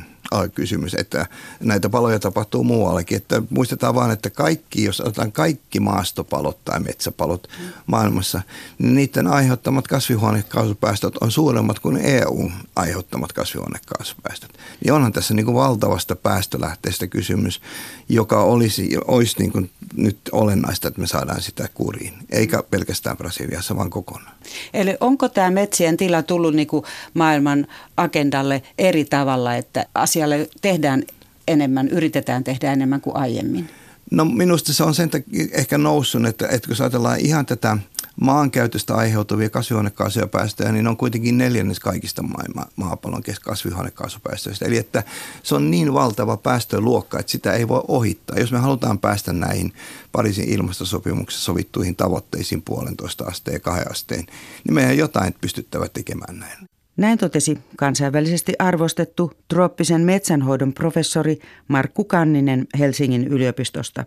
kysymys, 0.53 0.93
että 0.93 1.25
näitä 1.59 1.89
paloja 1.89 2.19
tapahtuu 2.19 2.63
muuallakin. 2.63 3.17
Että 3.17 3.41
muistetaan 3.49 3.95
vaan, 3.95 4.11
että 4.11 4.29
kaikki, 4.29 4.83
jos 4.83 5.01
otetaan 5.01 5.31
kaikki 5.31 5.79
maastopalot 5.79 6.65
tai 6.65 6.79
metsäpalot 6.79 7.49
maailmassa, 7.85 8.41
niin 8.77 8.95
niiden 8.95 9.27
aiheuttamat 9.27 9.87
kasvihuonekaasupäästöt 9.87 11.17
on 11.17 11.31
suuremmat 11.31 11.79
kuin 11.79 11.97
EU 11.97 12.51
aiheuttamat 12.75 13.33
kasvihuonekaasupäästöt. 13.33 14.57
Niin 14.83 14.93
onhan 14.93 15.13
tässä 15.13 15.33
niin 15.33 15.45
kuin 15.45 15.55
valtavasta 15.55 16.15
päästölähteestä 16.15 17.07
kysymys, 17.07 17.61
joka 18.09 18.41
olisi, 18.41 18.97
olisi 19.07 19.35
niin 19.39 19.51
kuin 19.51 19.71
nyt 19.97 20.17
olennaista, 20.31 20.87
että 20.87 21.01
me 21.01 21.07
saadaan 21.07 21.41
sitä 21.41 21.69
kuriin, 21.73 22.13
eikä 22.29 22.63
pelkästään 22.69 23.17
Brasiliassa, 23.17 23.75
vaan 23.75 23.89
kokonaan. 23.89 24.35
Eli 24.73 24.97
onko 24.99 25.29
tämä 25.29 25.51
metsien 25.51 25.97
tila 25.97 26.23
tullut 26.23 26.53
niin 26.53 26.67
kuin 26.67 26.83
maailman 27.13 27.67
agendalle 27.97 28.63
eri 28.77 29.05
tavalla, 29.05 29.55
että 29.55 29.85
asialle 29.93 30.49
tehdään 30.61 31.03
enemmän, 31.47 31.87
yritetään 31.87 32.43
tehdä 32.43 32.73
enemmän 32.73 33.01
kuin 33.01 33.15
aiemmin? 33.15 33.69
No 34.11 34.25
minusta 34.25 34.73
se 34.73 34.83
on 34.83 34.95
sen 34.95 35.09
takia 35.09 35.45
ehkä 35.51 35.77
noussut, 35.77 36.25
että, 36.25 36.47
että 36.47 36.67
kun 36.67 36.77
ajatellaan 36.79 37.19
ihan 37.19 37.45
tätä 37.45 37.77
maankäytöstä 38.21 38.95
aiheutuvia 38.95 39.49
kasvihuonekaasuja 39.49 40.27
päästöjä, 40.27 40.71
niin 40.71 40.87
on 40.87 40.97
kuitenkin 40.97 41.37
neljännes 41.37 41.79
kaikista 41.79 42.23
maailman, 42.23 42.65
maapallon 42.75 43.23
kasvihuonekaasupäästöistä. 43.43 44.65
Eli 44.65 44.77
että 44.77 45.03
se 45.43 45.55
on 45.55 45.71
niin 45.71 45.93
valtava 45.93 46.37
päästöluokka, 46.37 47.19
että 47.19 47.31
sitä 47.31 47.53
ei 47.53 47.67
voi 47.67 47.83
ohittaa. 47.87 48.39
Jos 48.39 48.51
me 48.51 48.59
halutaan 48.59 48.99
päästä 48.99 49.33
näihin 49.33 49.73
Pariisin 50.11 50.49
ilmastosopimuksessa 50.49 51.45
sovittuihin 51.45 51.95
tavoitteisiin 51.95 52.61
puolentoista 52.61 53.23
asteen 53.23 53.61
kahden 53.61 53.91
asteen, 53.91 54.25
niin 54.63 54.73
meidän 54.73 54.97
jotain 54.97 55.35
pystyttävä 55.41 55.87
tekemään 55.89 56.39
näin. 56.39 56.57
Näin 56.97 57.17
totesi 57.17 57.57
kansainvälisesti 57.77 58.53
arvostettu 58.59 59.31
trooppisen 59.47 60.01
metsänhoidon 60.01 60.73
professori 60.73 61.39
Markku 61.67 62.03
Kanninen 62.03 62.67
Helsingin 62.79 63.27
yliopistosta. 63.27 64.05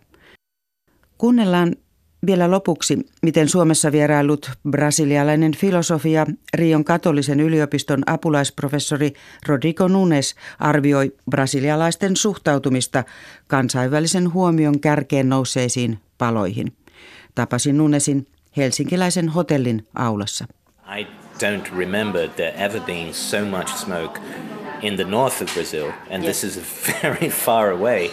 Kuunnellaan 1.19 1.77
vielä 2.27 2.51
lopuksi, 2.51 2.99
miten 3.23 3.49
Suomessa 3.49 3.93
vierailut 3.93 4.51
brasilialainen 4.71 5.53
filosofia 5.55 6.27
Rion 6.55 6.85
katolisen 6.85 7.41
yliopiston 7.41 8.03
apulaisprofessori 8.07 9.13
Rodrigo 9.47 9.89
Nunes 9.89 10.35
arvioi 10.59 11.13
brasilialaisten 11.31 12.17
suhtautumista 12.17 13.05
kansainvälisen 13.47 14.33
huomion 14.33 14.81
kärkeen 14.81 15.29
nousseisiin 15.29 15.99
paloihin. 16.19 16.73
Tapasin 17.35 17.79
Nunesin 17.79 18.27
helsinkiläisen 18.57 19.29
hotellin 19.29 19.87
aulassa. 19.95 20.45
I 20.99 21.07
don't 21.47 21.77
remember 21.77 22.29
there 22.29 22.65
ever 22.65 22.81
being 22.81 23.15
so 23.15 23.45
much 23.45 23.69
smoke 23.69 24.21
in 24.83 24.97
the 24.97 25.05
north 25.05 25.43
of 25.43 25.55
Brazil, 25.55 25.93
and 26.11 26.25
yes. 26.25 26.41
this 26.41 26.57
is 26.57 26.61
very 27.03 27.31
far 27.31 27.71
away, 27.71 28.11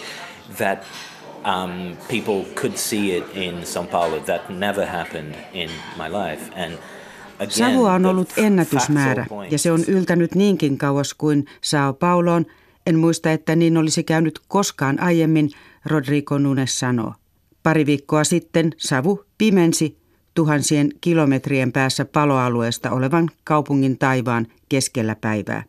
that 0.58 0.84
um, 1.46 1.96
people 2.08 2.44
could 2.54 2.76
see 2.76 3.16
it 3.16 3.24
in 3.34 3.54
São 3.54 3.86
Paulo. 3.86 4.20
That 4.20 4.50
never 4.50 4.86
happened 4.86 5.34
in 5.52 5.70
my 5.96 6.08
life. 6.08 6.52
And 6.56 6.78
again, 7.38 7.50
Savua 7.50 7.92
on 7.92 8.06
ollut 8.06 8.32
ennätysmäärä 8.36 9.26
ja 9.50 9.58
se 9.58 9.72
on 9.72 9.84
yltänyt 9.88 10.34
niinkin 10.34 10.78
kauas 10.78 11.14
kuin 11.14 11.46
Sao 11.60 11.92
Pauloon. 11.92 12.46
En 12.86 12.98
muista, 12.98 13.32
että 13.32 13.56
niin 13.56 13.76
olisi 13.76 14.04
käynyt 14.04 14.40
koskaan 14.48 15.02
aiemmin, 15.02 15.50
Rodrigo 15.84 16.38
Nunes 16.38 16.78
sanoo. 16.78 17.14
Pari 17.62 17.86
viikkoa 17.86 18.24
sitten 18.24 18.72
savu 18.76 19.24
pimensi 19.38 19.98
tuhansien 20.34 20.90
kilometrien 21.00 21.72
päässä 21.72 22.04
paloalueesta 22.04 22.90
olevan 22.90 23.30
kaupungin 23.44 23.98
taivaan 23.98 24.46
keskellä 24.68 25.16
päivää. 25.20 25.62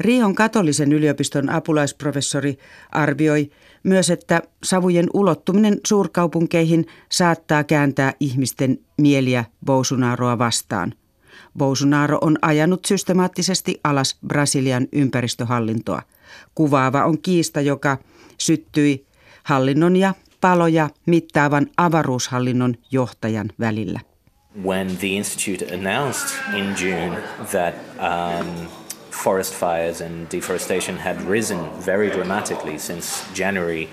Rion 0.00 0.34
katolisen 0.34 0.92
yliopiston 0.92 1.50
apulaisprofessori 1.50 2.58
arvioi 2.92 3.50
myös, 3.82 4.10
että 4.10 4.42
savujen 4.64 5.06
ulottuminen 5.14 5.80
suurkaupunkeihin 5.86 6.86
saattaa 7.08 7.64
kääntää 7.64 8.12
ihmisten 8.20 8.78
mieliä 8.98 9.44
Bolsonaroa 9.66 10.38
vastaan. 10.38 10.94
Bolsonaro 11.58 12.18
on 12.20 12.38
ajanut 12.42 12.84
systemaattisesti 12.84 13.80
alas 13.84 14.18
Brasilian 14.26 14.88
ympäristöhallintoa. 14.92 16.02
Kuvaava 16.54 17.04
on 17.04 17.22
kiista, 17.22 17.60
joka 17.60 17.98
syttyi 18.38 19.06
hallinnon 19.42 19.96
ja 19.96 20.14
paloja 20.40 20.90
mittaavan 21.06 21.66
avaruushallinnon 21.76 22.74
johtajan 22.90 23.50
välillä. 23.60 24.00
When 24.64 24.96
the 24.96 25.06
institute 25.06 25.74
announced 25.74 26.56
in 26.56 26.64
June 26.64 27.22
that 27.50 27.74
um, 27.98 28.79
forest 29.24 29.54
fires 29.54 30.00
and 30.00 30.30
deforestation 30.32 30.98
had 30.98 31.16
risen 31.28 31.58
very 31.86 32.10
dramatically 32.10 32.78
since 32.78 33.24
January 33.34 33.88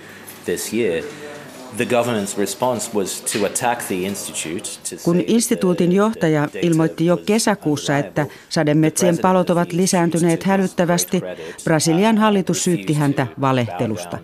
this 0.45 0.73
year, 0.73 1.03
Kun 5.03 5.23
instituutin 5.27 5.91
johtaja 5.91 6.47
ilmoitti 6.61 7.05
jo 7.05 7.17
kesäkuussa, 7.17 7.97
että 7.97 8.25
sademetsien 8.49 9.17
palot 9.17 9.49
ovat 9.49 9.73
lisääntyneet 9.73 10.43
hälyttävästi, 10.43 11.21
Brasilian 11.63 12.17
hallitus 12.17 12.63
syytti 12.63 12.93
häntä 12.93 13.27
valehtelusta. 13.41 14.17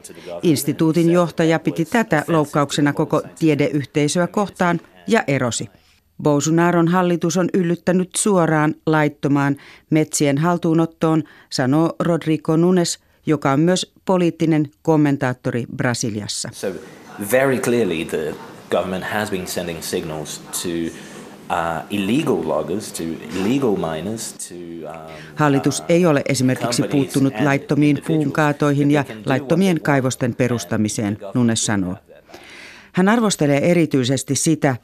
Instituutin 0.43 1.11
johtaja 1.11 1.59
piti 1.59 1.85
tätä 1.85 2.23
loukkauksena 2.27 2.93
koko 2.93 3.21
tiedeyhteisöä 3.39 4.27
kohtaan 4.27 4.79
ja 5.07 5.23
erosi. 5.27 5.69
Bolsonaron 6.23 6.88
hallitus 6.88 7.38
on 7.38 7.49
yllyttänyt 7.54 8.10
suoraan 8.15 8.76
laittomaan 8.86 9.56
metsien 9.89 10.38
haltuunottoon, 10.38 11.23
sanoo 11.49 11.95
Rodrigo 11.99 12.58
Nunes, 12.58 12.99
joka 13.26 13.52
on 13.52 13.60
myös 13.60 13.93
poliittinen 14.06 14.69
kommentaattori 14.82 15.65
Brasiliassa. 15.76 16.49
So 16.52 16.67
very 17.32 17.60
clearly 17.60 18.06
the 18.06 18.36
government 18.71 19.04
has 19.04 19.32
been 19.32 19.47
sending 19.47 19.82
signals 19.82 20.39
to 20.39 20.69
uh, 21.49 21.84
um, 24.84 24.97
Hallitus 25.36 25.80
uh, 25.80 25.86
ei 25.89 26.06
ole 26.06 26.21
esimerkiksi 26.30 26.84
puuttunut 26.84 27.34
laittomiin 27.43 28.02
puunkaatoihin 28.08 28.91
ja 28.91 29.06
laittomien 29.26 29.82
kaivosten 29.82 30.36
perustamiseen, 30.36 31.17
Nunes 31.34 31.65
sanoo. 31.65 31.95
Hän 32.93 33.10
arvostelee 33.10 33.71
erityisesti 33.71 34.36
sitä, 34.36 34.76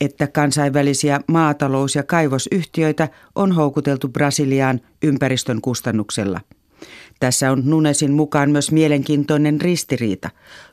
että 0.00 0.26
kansainvälisiä 0.26 1.20
maatalous- 1.28 1.94
ja 1.94 2.02
kaivosyhtiöitä 2.02 3.08
on 3.34 3.52
houkuteltu 3.52 4.08
Brasiliaan 4.08 4.80
ympäristön 5.02 5.60
kustannuksella. 5.60 6.40
Tässä 7.20 7.52
on 7.52 7.62
Nunesin 7.64 8.12
mukaan 8.12 8.50
myös 8.50 8.72
mielenkiintoinen 8.72 9.60
ristiriita. 9.60 10.30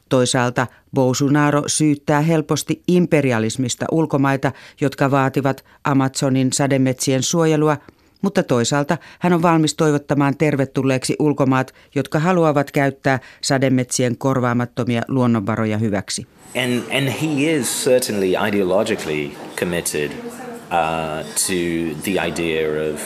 Toisaalta 0.10 0.68
Bolsonaro 0.94 1.64
syyttää 1.68 2.22
helposti 2.22 2.84
imperialismista 2.88 3.86
ulkomaita, 3.92 4.52
jotka 4.82 5.12
vaativat 5.12 5.66
Amazonin 5.84 6.54
sademetsien 6.54 7.24
suojelua, 7.24 7.78
mutta 8.24 8.44
toisaalta 8.44 8.98
hän 9.20 9.34
on 9.34 9.42
valmis 9.42 9.76
toivottamaan 9.76 10.38
tervetulleeksi 10.38 11.16
ulkomaat, 11.20 11.74
jotka 11.96 12.20
haluavat 12.20 12.72
käyttää 12.72 13.20
sademetsien 13.42 14.18
korvaamattomia 14.18 15.02
luonnonvaroja 15.08 15.78
hyväksi. 15.78 16.28
And, 16.64 16.82
and 16.98 17.10
he 17.22 17.54
is 17.56 17.84
certainly 17.86 18.34
ideologically 18.48 19.32
committed 19.60 20.12
uh, 20.12 21.26
to 21.48 21.96
the 22.04 22.28
idea 22.28 22.94
of 22.94 23.02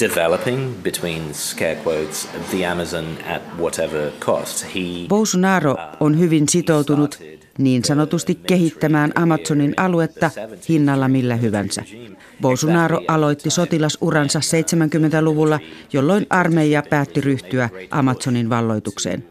developing 0.00 0.82
between 0.82 1.34
scare 1.34 1.76
quotes 1.76 2.28
the 2.50 2.64
Amazon 2.66 3.04
at 3.26 3.42
whatever 3.58 4.10
cost. 4.20 4.64
He, 4.74 5.06
Bolsonaro 5.08 5.76
on 6.00 6.18
hyvin 6.18 6.48
sitoutunut 6.48 7.18
niin 7.60 7.84
sanotusti 7.84 8.34
kehittämään 8.34 9.12
Amazonin 9.14 9.74
aluetta 9.76 10.30
hinnalla 10.68 11.08
millä 11.08 11.36
hyvänsä. 11.36 11.84
Bolsonaro 12.40 13.00
aloitti 13.08 13.50
sotilasuransa 13.50 14.38
70-luvulla, 14.38 15.60
jolloin 15.92 16.26
armeija 16.30 16.82
päätti 16.90 17.20
ryhtyä 17.20 17.68
Amazonin 17.90 18.50
valloitukseen. 18.50 19.24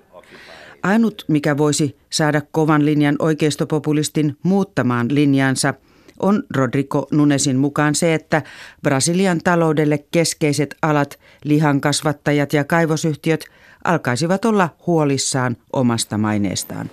Ainut, 0.83 1.25
mikä 1.27 1.57
voisi 1.57 1.97
saada 2.09 2.41
kovan 2.51 2.85
linjan 2.85 3.15
oikeistopopulistin 3.19 4.37
muuttamaan 4.43 5.07
linjansa– 5.15 5.73
on 6.19 6.43
Rodrigo 6.55 7.07
Nunesin 7.11 7.57
mukaan 7.57 7.95
se, 7.95 8.13
että 8.13 8.41
Brasilian 8.83 9.41
taloudelle 9.43 9.97
keskeiset 10.11 10.75
alat, 10.81 11.19
lihankasvattajat 11.43 12.53
ja 12.53 12.63
kaivosyhtiöt 12.63 13.45
alkaisivat 13.83 14.45
olla 14.45 14.69
huolissaan 14.87 15.57
omasta 15.73 16.17
maineestaan. 16.17 16.89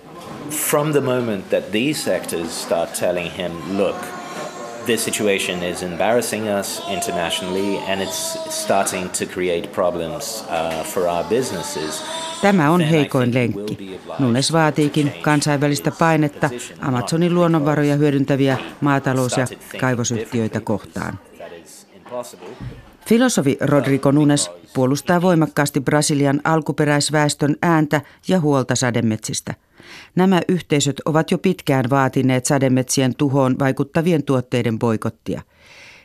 From 0.49 0.91
the 0.91 1.01
moment 1.01 1.49
that 1.49 1.71
these 1.71 2.03
sectors 2.03 2.63
start 2.63 2.93
telling 2.99 3.31
him, 3.31 3.51
look, 3.77 3.95
this 4.85 5.03
situation 5.03 5.63
is 5.63 5.83
embarrassing 5.83 6.47
us 6.59 6.81
internationally 6.89 7.77
and 7.77 8.01
it's 8.01 8.37
starting 8.49 9.09
to 9.09 9.25
create 9.25 9.67
problems 9.73 10.43
uh, 10.49 10.83
for 10.83 11.07
our 11.07 11.23
businesses. 11.23 12.03
Tämä 12.41 12.71
on 12.71 12.81
heikoin 12.81 13.33
lenkki. 13.33 13.99
Nunes 14.19 14.53
vaatiikin 14.53 15.13
kansainvälistä 15.21 15.91
painetta 15.91 16.49
Amazonin 16.79 17.35
luonnonvaroja 17.35 17.95
hyödyntäviä 17.95 18.57
maatalous- 18.81 19.37
ja 19.37 19.47
kaivosyhtiöitä 19.79 20.59
kohtaan. 20.59 21.19
Filosofi 23.07 23.57
Rodrigo 23.61 24.11
Nunes 24.11 24.51
puolustaa 24.73 25.21
voimakkaasti 25.21 25.81
Brasilian 25.81 26.41
alkuperäisväestön 26.43 27.55
ääntä 27.61 28.01
ja 28.27 28.39
huolta 28.39 28.75
sademetsistä. 28.75 29.53
Nämä 30.15 30.41
yhteisöt 30.47 30.95
ovat 31.05 31.31
jo 31.31 31.37
pitkään 31.37 31.85
vaatineet 31.89 32.45
sademetsien 32.45 33.15
tuhoon 33.15 33.59
vaikuttavien 33.59 34.23
tuotteiden 34.23 34.79
boikottia. 34.79 35.41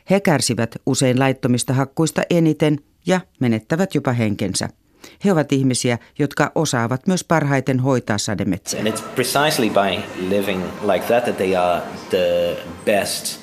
He 0.09 0.19
kärsivät 0.19 0.75
usein 0.85 1.19
laittomista 1.19 1.73
hakkuista 1.73 2.21
eniten 2.29 2.79
ja 3.05 3.21
menettävät 3.39 3.95
jopa 3.95 4.11
henkensä. 4.11 4.69
He 5.25 5.31
ovat 5.31 5.51
ihmisiä, 5.51 5.97
jotka 6.19 6.51
osaavat 6.55 7.07
myös 7.07 7.23
parhaiten 7.23 7.79
hoitaa 7.79 8.17
sademetsiä. 8.17 8.79
And 8.79 8.87
it's 8.87 9.01
precisely 9.15 9.69
by 9.69 10.01
living 10.29 10.63
like 10.81 11.05
that 11.05 11.23
that 11.23 11.37
they 11.37 11.55
are 11.55 11.81
the 12.09 12.57
best 12.85 13.39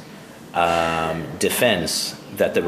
um, 0.55 1.22
defense 1.40 2.16
that 2.37 2.53
the 2.53 2.61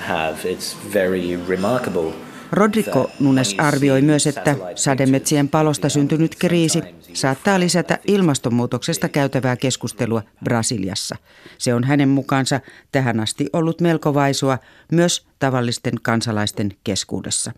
have. 0.00 0.36
It's 0.44 0.76
very 0.94 1.36
remarkable. 1.48 2.12
Rodrigo 2.54 3.10
Nunes 3.20 3.54
arvioi 3.58 4.02
myös, 4.02 4.26
että 4.26 4.56
sademetsien 4.74 5.48
palosta 5.48 5.88
syntynyt 5.88 6.36
kriisi 6.38 6.82
saattaa 7.12 7.60
lisätä 7.60 7.98
ilmastonmuutoksesta 8.06 9.08
käytävää 9.08 9.56
keskustelua 9.56 10.22
Brasiliassa. 10.44 11.16
Se 11.58 11.74
on 11.74 11.84
hänen 11.84 12.08
mukaansa 12.08 12.60
tähän 12.92 13.20
asti 13.20 13.46
ollut 13.52 13.80
melko 13.80 14.14
vaisua 14.14 14.58
myös 14.92 15.26
tavallisten 15.38 15.94
kansalaisten 16.02 16.70
keskuudessa. 16.84 17.52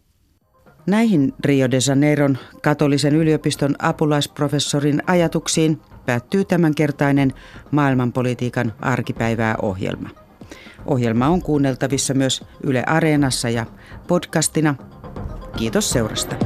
Näihin 0.86 1.32
Rio 1.44 1.70
de 1.70 1.78
Janeiron 1.88 2.38
katolisen 2.62 3.14
yliopiston 3.14 3.74
apulaisprofessorin 3.78 5.02
ajatuksiin 5.06 5.80
päättyy 6.06 6.44
tämänkertainen 6.44 7.32
maailmanpolitiikan 7.70 8.72
arkipäivää 8.80 9.56
ohjelma. 9.62 10.25
Ohjelma 10.86 11.28
on 11.28 11.42
kuunneltavissa 11.42 12.14
myös 12.14 12.44
Yle 12.62 12.84
Areenassa 12.86 13.48
ja 13.48 13.66
podcastina. 14.06 14.74
Kiitos 15.56 15.90
seurasta. 15.90 16.36